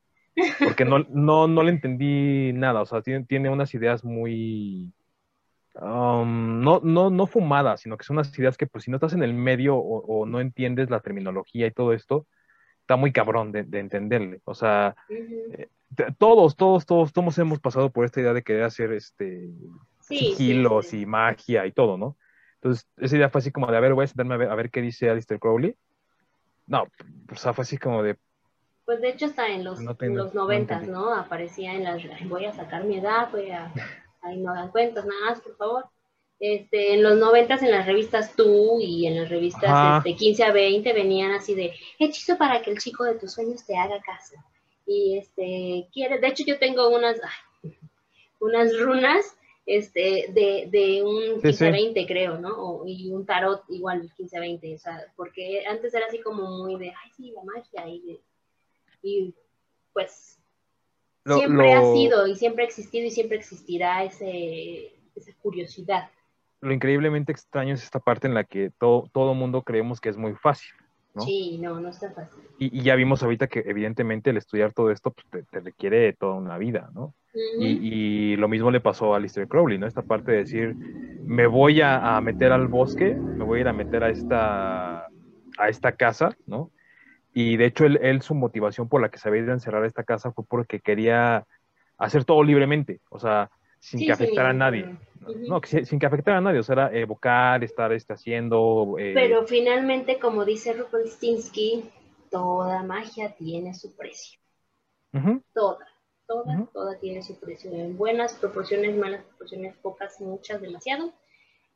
[0.64, 2.82] Porque no, no, no le entendí nada.
[2.82, 4.94] O sea, tiene, tiene unas ideas muy.
[5.76, 9.14] Um, no, no, no fumadas, sino que son unas ideas que, pues, si no estás
[9.14, 12.26] en el medio o, o no entiendes la terminología y todo esto,
[12.82, 14.42] está muy cabrón de, de entenderle.
[14.46, 15.54] O sea, uh -huh.
[15.54, 15.70] eh,
[16.18, 19.52] todos, todos, todos, todos hemos pasado por esta idea de querer hacer este
[20.00, 21.02] sí, sigilos sí, sí.
[21.02, 22.18] y magia y todo, ¿no?
[22.62, 24.56] Entonces, esa idea fue así como de, a ver, voy a sentarme a ver, a
[24.56, 25.76] ver qué dice Alistair Crowley.
[26.66, 26.88] No,
[27.32, 28.18] o sea, fue así como de...
[28.86, 31.16] Pues de hecho está en los, no tengo, los noventas, no, ¿no?
[31.16, 32.02] Aparecía en las...
[32.28, 33.72] Voy a sacar mi edad, voy a...
[34.22, 35.86] Ahí no dan cuentas, nada más, por favor.
[36.40, 40.52] Este, en los noventas en las revistas Tú y en las revistas este, 15 a
[40.52, 44.36] 20 venían así de hechizo para que el chico de tus sueños te haga caso.
[44.86, 47.78] Y este, quiere, de hecho yo tengo unas, ay,
[48.40, 49.38] unas runas
[49.68, 52.08] este, de, de un 15-20, sí, sí.
[52.08, 52.54] creo, ¿no?
[52.56, 56.88] O, y un tarot igual 15-20, o sea, porque antes era así como muy de,
[56.88, 58.18] ay, sí, la magia, y,
[59.04, 59.36] y
[59.92, 60.40] pues
[61.26, 61.80] lo, siempre lo...
[61.80, 66.10] ha sido y siempre ha existido y siempre existirá ese, esa curiosidad.
[66.62, 70.18] Lo increíblemente extraño es esta parte en la que todo, todo mundo creemos que es
[70.18, 70.72] muy fácil.
[71.14, 71.24] ¿no?
[71.24, 72.42] Sí, no, no está fácil.
[72.58, 76.14] Y, y, ya vimos ahorita que evidentemente el estudiar todo esto pues, te, te requiere
[76.14, 77.14] toda una vida, ¿no?
[77.60, 79.88] Y, y, lo mismo le pasó a Lister Crowley, ¿no?
[79.88, 80.76] Esta parte de decir,
[81.24, 85.08] me voy a, a, meter al bosque, me voy a ir a meter a esta,
[85.58, 86.72] a esta casa, ¿no?
[87.34, 89.84] Y de hecho, él, él, su motivación por la que se había ido a encerrar
[89.84, 91.46] a esta casa fue porque quería
[91.98, 94.84] hacer todo libremente, o sea, sin sí, que afectara sí, a nadie.
[94.86, 95.48] Uh -huh.
[95.48, 98.96] No, que, sin que afectara a nadie, o sea, era evocar, estar este, haciendo...
[99.00, 99.12] Eh...
[99.14, 101.90] Pero finalmente, como dice Rupolstinsky,
[102.30, 104.40] toda magia tiene su precio.
[105.14, 105.44] Uh -huh.
[105.54, 105.87] Toda
[106.28, 106.72] toda, uh -huh.
[106.72, 111.14] toda tiene su precio, en buenas proporciones, malas proporciones, pocas, muchas, demasiado,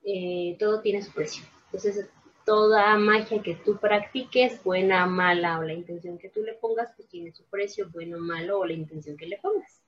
[0.04, 1.44] eh, todo tiene su precio.
[1.66, 2.10] Entonces,
[2.46, 7.08] toda magia que tú practiques, buena, mala o la intención que tú le pongas, pues
[7.08, 9.82] tiene su precio, bueno, malo o la intención que le pongas.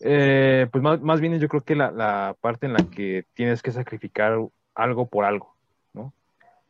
[0.00, 3.62] Eh, pues más, más, bien yo creo que la, la, parte en la que tienes
[3.62, 4.38] que sacrificar
[4.74, 5.54] algo por algo,
[5.92, 6.14] ¿no?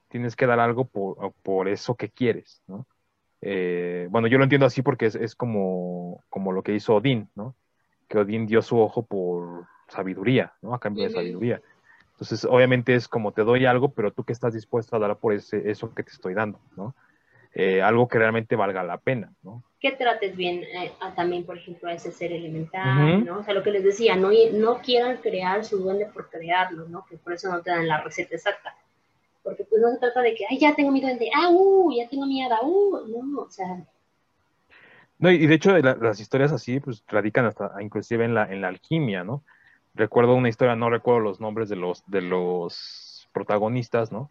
[0.09, 2.87] Tienes que dar algo por, por eso que quieres, ¿no?
[3.43, 7.29] Eh, bueno, yo lo entiendo así porque es, es, como, como lo que hizo Odín,
[7.35, 7.55] ¿no?
[8.09, 10.75] Que Odín dio su ojo por sabiduría, ¿no?
[10.75, 11.61] A cambio de sabiduría.
[12.13, 15.33] Entonces, obviamente es como te doy algo, pero tú que estás dispuesto a dar por
[15.33, 16.95] ese, eso que te estoy dando, ¿no?
[17.55, 19.63] eh, algo que realmente valga la pena, ¿no?
[19.81, 23.39] Que trates bien eh, también, por ejemplo, a ese ser elemental, ¿no?
[23.39, 27.05] O sea, lo que les decía, no, no quieran crear su duende por crearlo, ¿no?
[27.07, 28.77] Que por eso no te dan la receta exacta.
[29.43, 32.09] Porque pues no se trata de que, ay, ya tengo mi duende, ah, uh, ya
[32.09, 33.85] tengo mi hada, uh, no, o sea...
[35.19, 38.69] No, y de hecho las historias así, pues, radican hasta inclusive en la, en la
[38.69, 39.43] alquimia, ¿no?
[39.95, 44.31] Recuerdo una historia, no recuerdo los nombres de los, de los protagonistas, ¿no?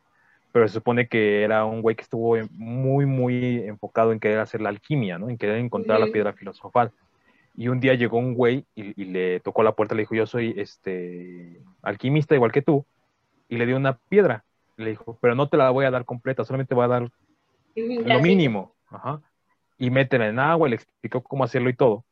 [0.52, 4.62] pero se supone que era un güey que estuvo muy, muy enfocado en querer hacer
[4.62, 5.30] la alquimia, ¿no?
[5.30, 6.92] En querer encontrar la piedra filosofal.
[7.56, 10.56] Y un día llegó un güey y, le tocó la puerta, le dijo, yo soy
[10.58, 12.86] este alquimista igual que tú,
[13.48, 14.44] y le dio una piedra.
[14.80, 17.12] Le dijo, pero no te la voy a dar completa, solamente voy a dar
[17.76, 18.76] lo mínimo.
[18.88, 19.22] Ajá.
[19.78, 22.06] Y métela en agua, y le explicó cómo hacerlo y todo.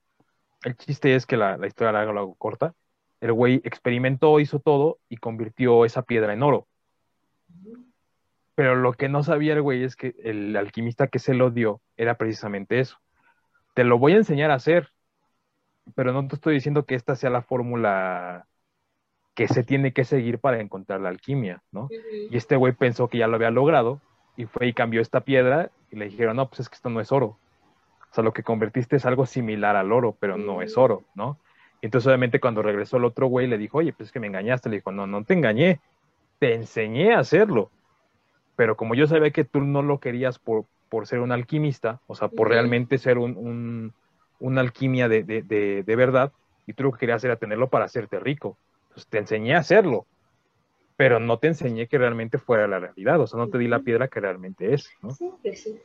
[0.64, 2.74] El chiste es que la, la historia larga lo hago corta.
[3.22, 6.68] El güey experimentó, hizo todo y convirtió esa piedra en oro.
[8.56, 11.80] Pero lo que no sabía el güey es que el alquimista que se lo dio
[11.96, 12.98] era precisamente eso.
[13.76, 14.90] Te lo voy a enseñar a hacer,
[15.96, 18.48] pero no te estoy diciendo que esta sea la fórmula
[19.38, 21.88] que se tiene que seguir para encontrar la alquimia, ¿no?
[22.30, 24.02] Y este güey pensó que ya lo había logrado
[24.36, 27.00] y fue y cambió esta piedra y le dijeron, no, pues es que esto no
[27.00, 27.38] es oro.
[28.10, 31.38] O sea, lo que convertiste es algo similar al oro, pero no es oro, ¿no?
[31.82, 34.70] Entonces obviamente cuando regresó el otro güey le dijo, oye, pues es que me engañaste.
[34.70, 35.80] Le dijo, no, no te engañé,
[36.40, 37.70] te enseñé a hacerlo
[38.58, 42.16] pero como yo sabía que tú no lo querías por, por ser un alquimista, o
[42.16, 43.94] sea, por realmente ser un,
[44.40, 46.34] una alquimia de, de, verdad,
[46.66, 48.58] y tú lo que querías era tenerlo para hacerte rico.
[48.98, 50.08] Pues te enseñé a hacerlo,
[50.96, 53.82] pero no te enseñé que realmente fuera la realidad, o sea, no te di la
[53.82, 55.12] piedra que realmente es, ¿no?
[55.12, 55.80] Sí, pues sí.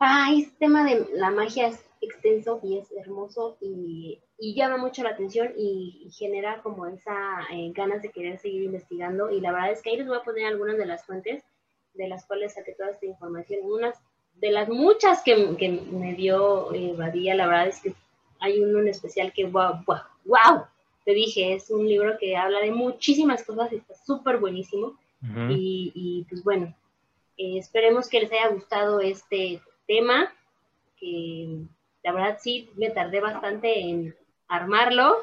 [0.00, 5.10] Ah, este tema de la magia es extenso y es hermoso y, llama mucho la
[5.10, 7.14] atención y, genera como esa
[7.52, 10.24] eh, ganas de querer seguir investigando y la verdad es que ahí les voy a
[10.24, 11.44] poner algunas de las fuentes
[11.94, 13.60] de las cuales saqué toda esta información.
[13.62, 13.96] Unas
[14.34, 17.94] de las muchas que, me dio eh, Badía, la verdad es que
[18.40, 20.66] hay uno en especial que, wow, wow, wow,
[21.04, 24.98] te dije, es un libro que habla de muchísimas cosas y está súper buenísimo.
[25.48, 26.74] y, pues bueno,
[27.36, 30.32] eh, esperemos que les haya gustado este tema,
[30.96, 31.60] que
[32.02, 34.16] la verdad sí me tardé bastante en
[34.48, 35.16] armarlo,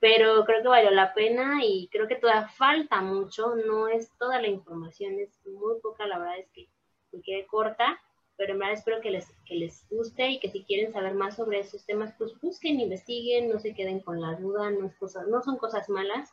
[0.00, 4.40] pero creo que valió la pena y creo que todavía falta mucho, no es toda
[4.40, 6.68] la información, es muy poca, la verdad es que
[7.12, 8.00] me quedé corta,
[8.36, 11.36] pero en verdad espero que les, que les guste y que si quieren saber más
[11.36, 15.24] sobre esos temas, pues busquen, investiguen, no se queden con la duda, no, es cosa,
[15.26, 16.30] no son cosas malas,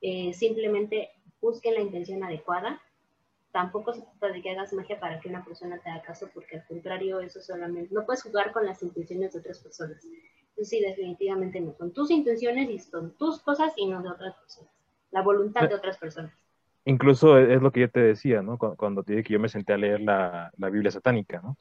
[0.00, 2.80] eh, simplemente busquen la intención adecuada
[3.54, 6.56] tampoco se trata de que hagas magia para que una persona te haga caso, porque
[6.56, 10.04] al contrario, eso solamente, no puedes jugar con las intenciones de otras personas.
[10.04, 14.34] Entonces sí, definitivamente no, son tus intenciones y son tus cosas y no de otras
[14.34, 14.72] personas,
[15.12, 16.32] la voluntad de otras personas.
[16.84, 18.58] Incluso es lo que yo te decía, ¿no?
[18.58, 21.56] Cuando, te dije que yo me senté a leer la, Biblia satánica, ¿no?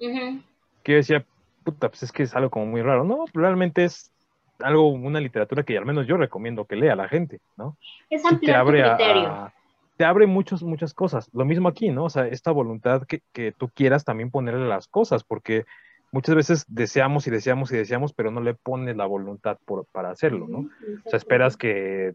[0.84, 1.26] Que yo decía,
[1.64, 3.04] puta, pues es que es algo como muy raro.
[3.04, 4.12] No, realmente es
[4.60, 7.78] algo, una literatura que al menos yo recomiendo que lea a la gente, ¿no?
[8.10, 9.52] Es ampliar tu criterio
[9.98, 11.30] te abre muchas, muchas cosas.
[11.34, 12.06] Lo mismo aquí, ¿no?
[12.06, 15.66] O sea, esta voluntad que, que tú quieras también ponerle las cosas, porque
[16.12, 20.10] muchas veces deseamos y deseamos y deseamos, pero no le pones la voluntad por, para
[20.10, 20.70] hacerlo, ¿no?
[21.06, 22.14] O sea, esperas que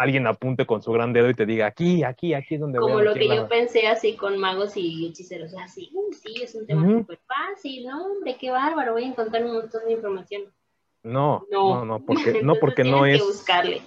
[0.00, 2.94] alguien apunte con su gran dedo y te diga, aquí, aquí, aquí es donde Como
[2.94, 6.66] voy a lo que yo pensé así con magos y hechiceros, así, sí, es un
[6.66, 8.06] tema súper fácil, ¿no?
[8.06, 10.42] Hombre, qué bárbaro, voy a encontrar un montón de información.
[11.02, 13.20] No, no, no, porque, no, porque no es...
[13.20, 13.82] Que buscarle.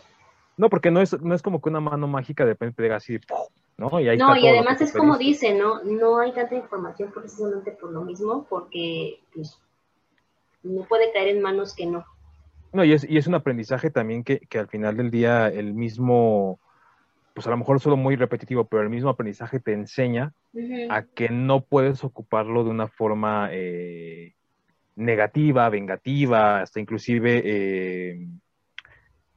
[0.56, 3.20] No, porque no es, no es como que una mano mágica de repente pega así,
[3.78, 4.00] ¿no?
[4.00, 5.84] Y, no, y además es como dice, ¿no?
[5.84, 9.60] No hay tanta información precisamente por lo mismo, porque pues,
[10.62, 12.06] no puede caer en manos que no.
[12.74, 15.76] No, y es, y es un aprendizaje también que, que al final del día el
[15.76, 16.60] mismo,
[17.36, 20.34] pues a lo mejor solo muy repetitivo, pero el mismo aprendizaje te enseña
[20.90, 24.34] a que no puedes ocuparlo de una forma eh,
[24.96, 28.28] negativa, vengativa, hasta inclusive eh,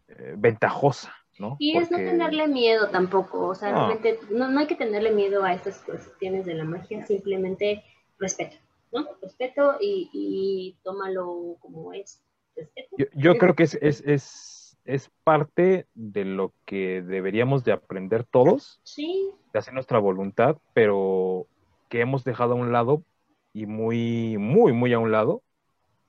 [0.08, 1.56] eh, ventajosa, ¿no?
[1.58, 5.44] Y es no tenerle miedo tampoco, o sea, realmente no, no hay que tenerle miedo
[5.44, 7.84] a estas cuestiones de la magia, simplemente
[8.18, 8.56] respeto,
[8.92, 9.06] ¿no?
[9.20, 12.22] Respeto y, y tómalo como es.
[13.14, 18.80] Yo, creo que es, es, es, es, parte de lo que deberíamos de aprender todos,
[18.84, 19.30] sí.
[19.52, 21.46] de hacer nuestra voluntad, pero
[21.88, 23.02] que hemos dejado a un lado
[23.52, 25.42] y muy, muy, muy a un lado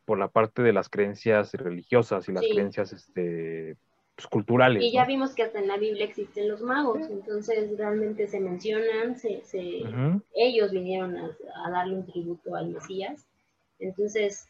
[0.05, 3.75] por la parte de las creencias religiosas y las creencias este,
[4.15, 4.81] pues, culturales.
[4.81, 9.17] Y ya vimos que hasta en la Biblia existen los magos, entonces realmente se mencionan,
[9.17, 9.81] se, se
[10.33, 13.27] ellos vinieron a, darle un tributo al Mesías,
[13.79, 14.47] entonces,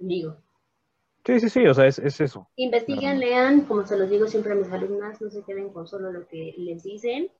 [0.00, 0.36] digo.
[1.24, 2.48] Sí, sí, sí, o sea, es, es eso.
[2.56, 6.10] Investiguen, lean, como se los digo siempre a mis alumnas, no se queden con solo
[6.10, 7.30] lo que les dicen,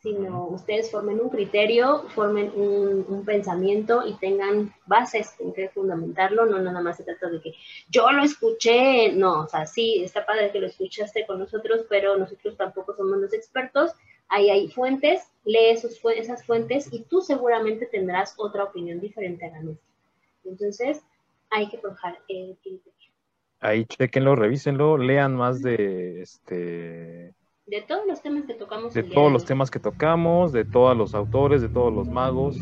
[0.00, 6.58] sino ustedes formen un criterio, formen un, pensamiento y tengan bases en que fundamentarlo, no
[6.60, 7.54] nada más se trata de que
[7.90, 12.16] yo lo escuché, no, o sea, sí, está padre que lo escuchaste con nosotros, pero
[12.16, 13.92] nosotros tampoco somos los expertos,
[14.28, 19.50] ahí hay fuentes, lee esos, esas fuentes y tú seguramente tendrás otra opinión diferente a
[19.50, 19.88] la nuestra.
[20.44, 21.02] Entonces,
[21.50, 23.12] hay que forjar el criterio.
[23.60, 27.34] Ahí chequenlo, revísenlo, lean más de este
[27.68, 28.94] de todos los temas que tocamos.
[28.94, 32.56] De todos los temas que tocamos, de todos los autores, de todos los magos.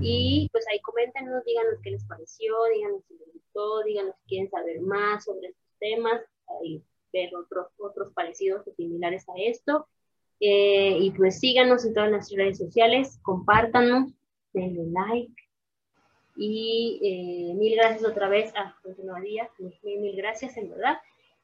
[0.00, 4.50] Y pues ahí coméntenos, díganos qué les pareció, díganos si les gustó, díganos si quieren
[4.50, 6.22] saber más sobre estos temas,
[6.60, 6.80] ahí
[7.12, 9.88] ver otros, otros parecidos o similares a esto.
[10.38, 14.12] Eh, y pues síganos en todas nuestras redes sociales, compártanos,
[14.52, 15.47] denle like.
[16.40, 20.98] Y eh, mil gracias otra vez a José María, mil, mil gracias en verdad.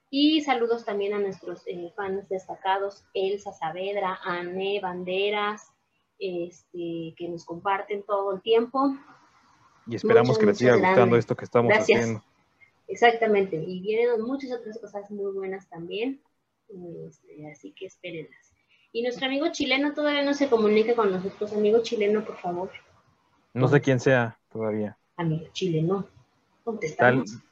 [0.08, 5.72] Y saludos también a nuestros eh, fans destacados, Elsa Saavedra, Anne Banderas,
[6.20, 8.94] este, que nos comparten todo el tiempo.
[9.88, 12.22] Y esperamos que les siga gustando esto que estamos haciendo.
[12.86, 16.20] Exactamente, y vienen muchas otras cosas muy buenas también,
[17.08, 18.52] este, así que espérenlas.
[18.92, 21.52] Y nuestro amigo chileno todavía no se comunica con nosotros.
[21.52, 22.70] Amigo chileno, por favor.
[23.52, 24.96] No sé quién sea todavía.
[25.16, 26.06] Amigo chileno,
[26.62, 27.42] contestamos.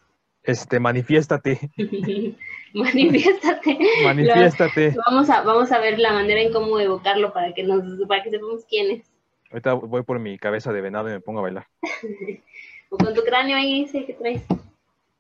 [0.45, 1.59] Este, manifiéstate.
[2.75, 3.79] manifiéstate.
[4.05, 4.95] manifiéstate.
[5.07, 8.31] vamos a, vamos a ver la manera en cómo evocarlo para que nos, para que
[8.31, 9.13] sepamos quién es.
[9.51, 11.67] Ahorita voy por mi cabeza de venado y me pongo a bailar.
[12.91, 14.43] o con tu cráneo ahí, dice que traes.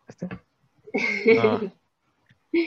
[0.08, 0.28] ¿Este?
[1.36, 1.72] No.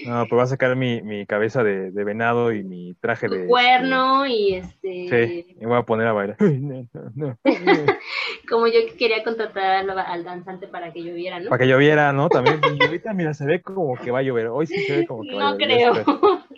[0.07, 3.45] No, pues va a sacar mi, mi cabeza de, de, venado y mi traje de.
[3.45, 5.45] cuerno y este.
[5.45, 6.38] Sí, me voy a poner a bailar.
[8.49, 11.49] Como yo quería contratar al danzante para que lloviera, ¿no?
[11.49, 12.29] Para que lloviera, ¿no?
[12.29, 12.59] También.
[12.79, 14.47] Y ahorita, mira, se ve como que va a llover.
[14.47, 16.05] Hoy sí se ve como que va a llover.
[16.05, 16.43] No creo.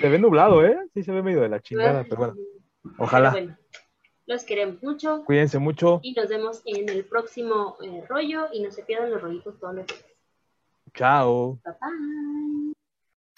[0.00, 0.78] Se ve nublado, ¿eh?
[0.94, 2.34] Sí se ve medio de la chingada, pero bueno.
[2.96, 3.32] Ojalá.
[3.32, 3.58] bueno,
[4.26, 5.24] los queremos mucho.
[5.24, 5.98] Cuídense mucho.
[6.02, 8.46] Y nos vemos en el próximo eh, rollo.
[8.52, 10.04] Y no se pierdan los rollitos todos los días.
[10.94, 11.58] Ciao.
[11.64, 11.72] Bye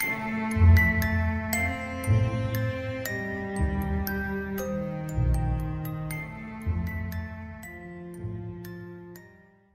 [0.01, 0.80] bye.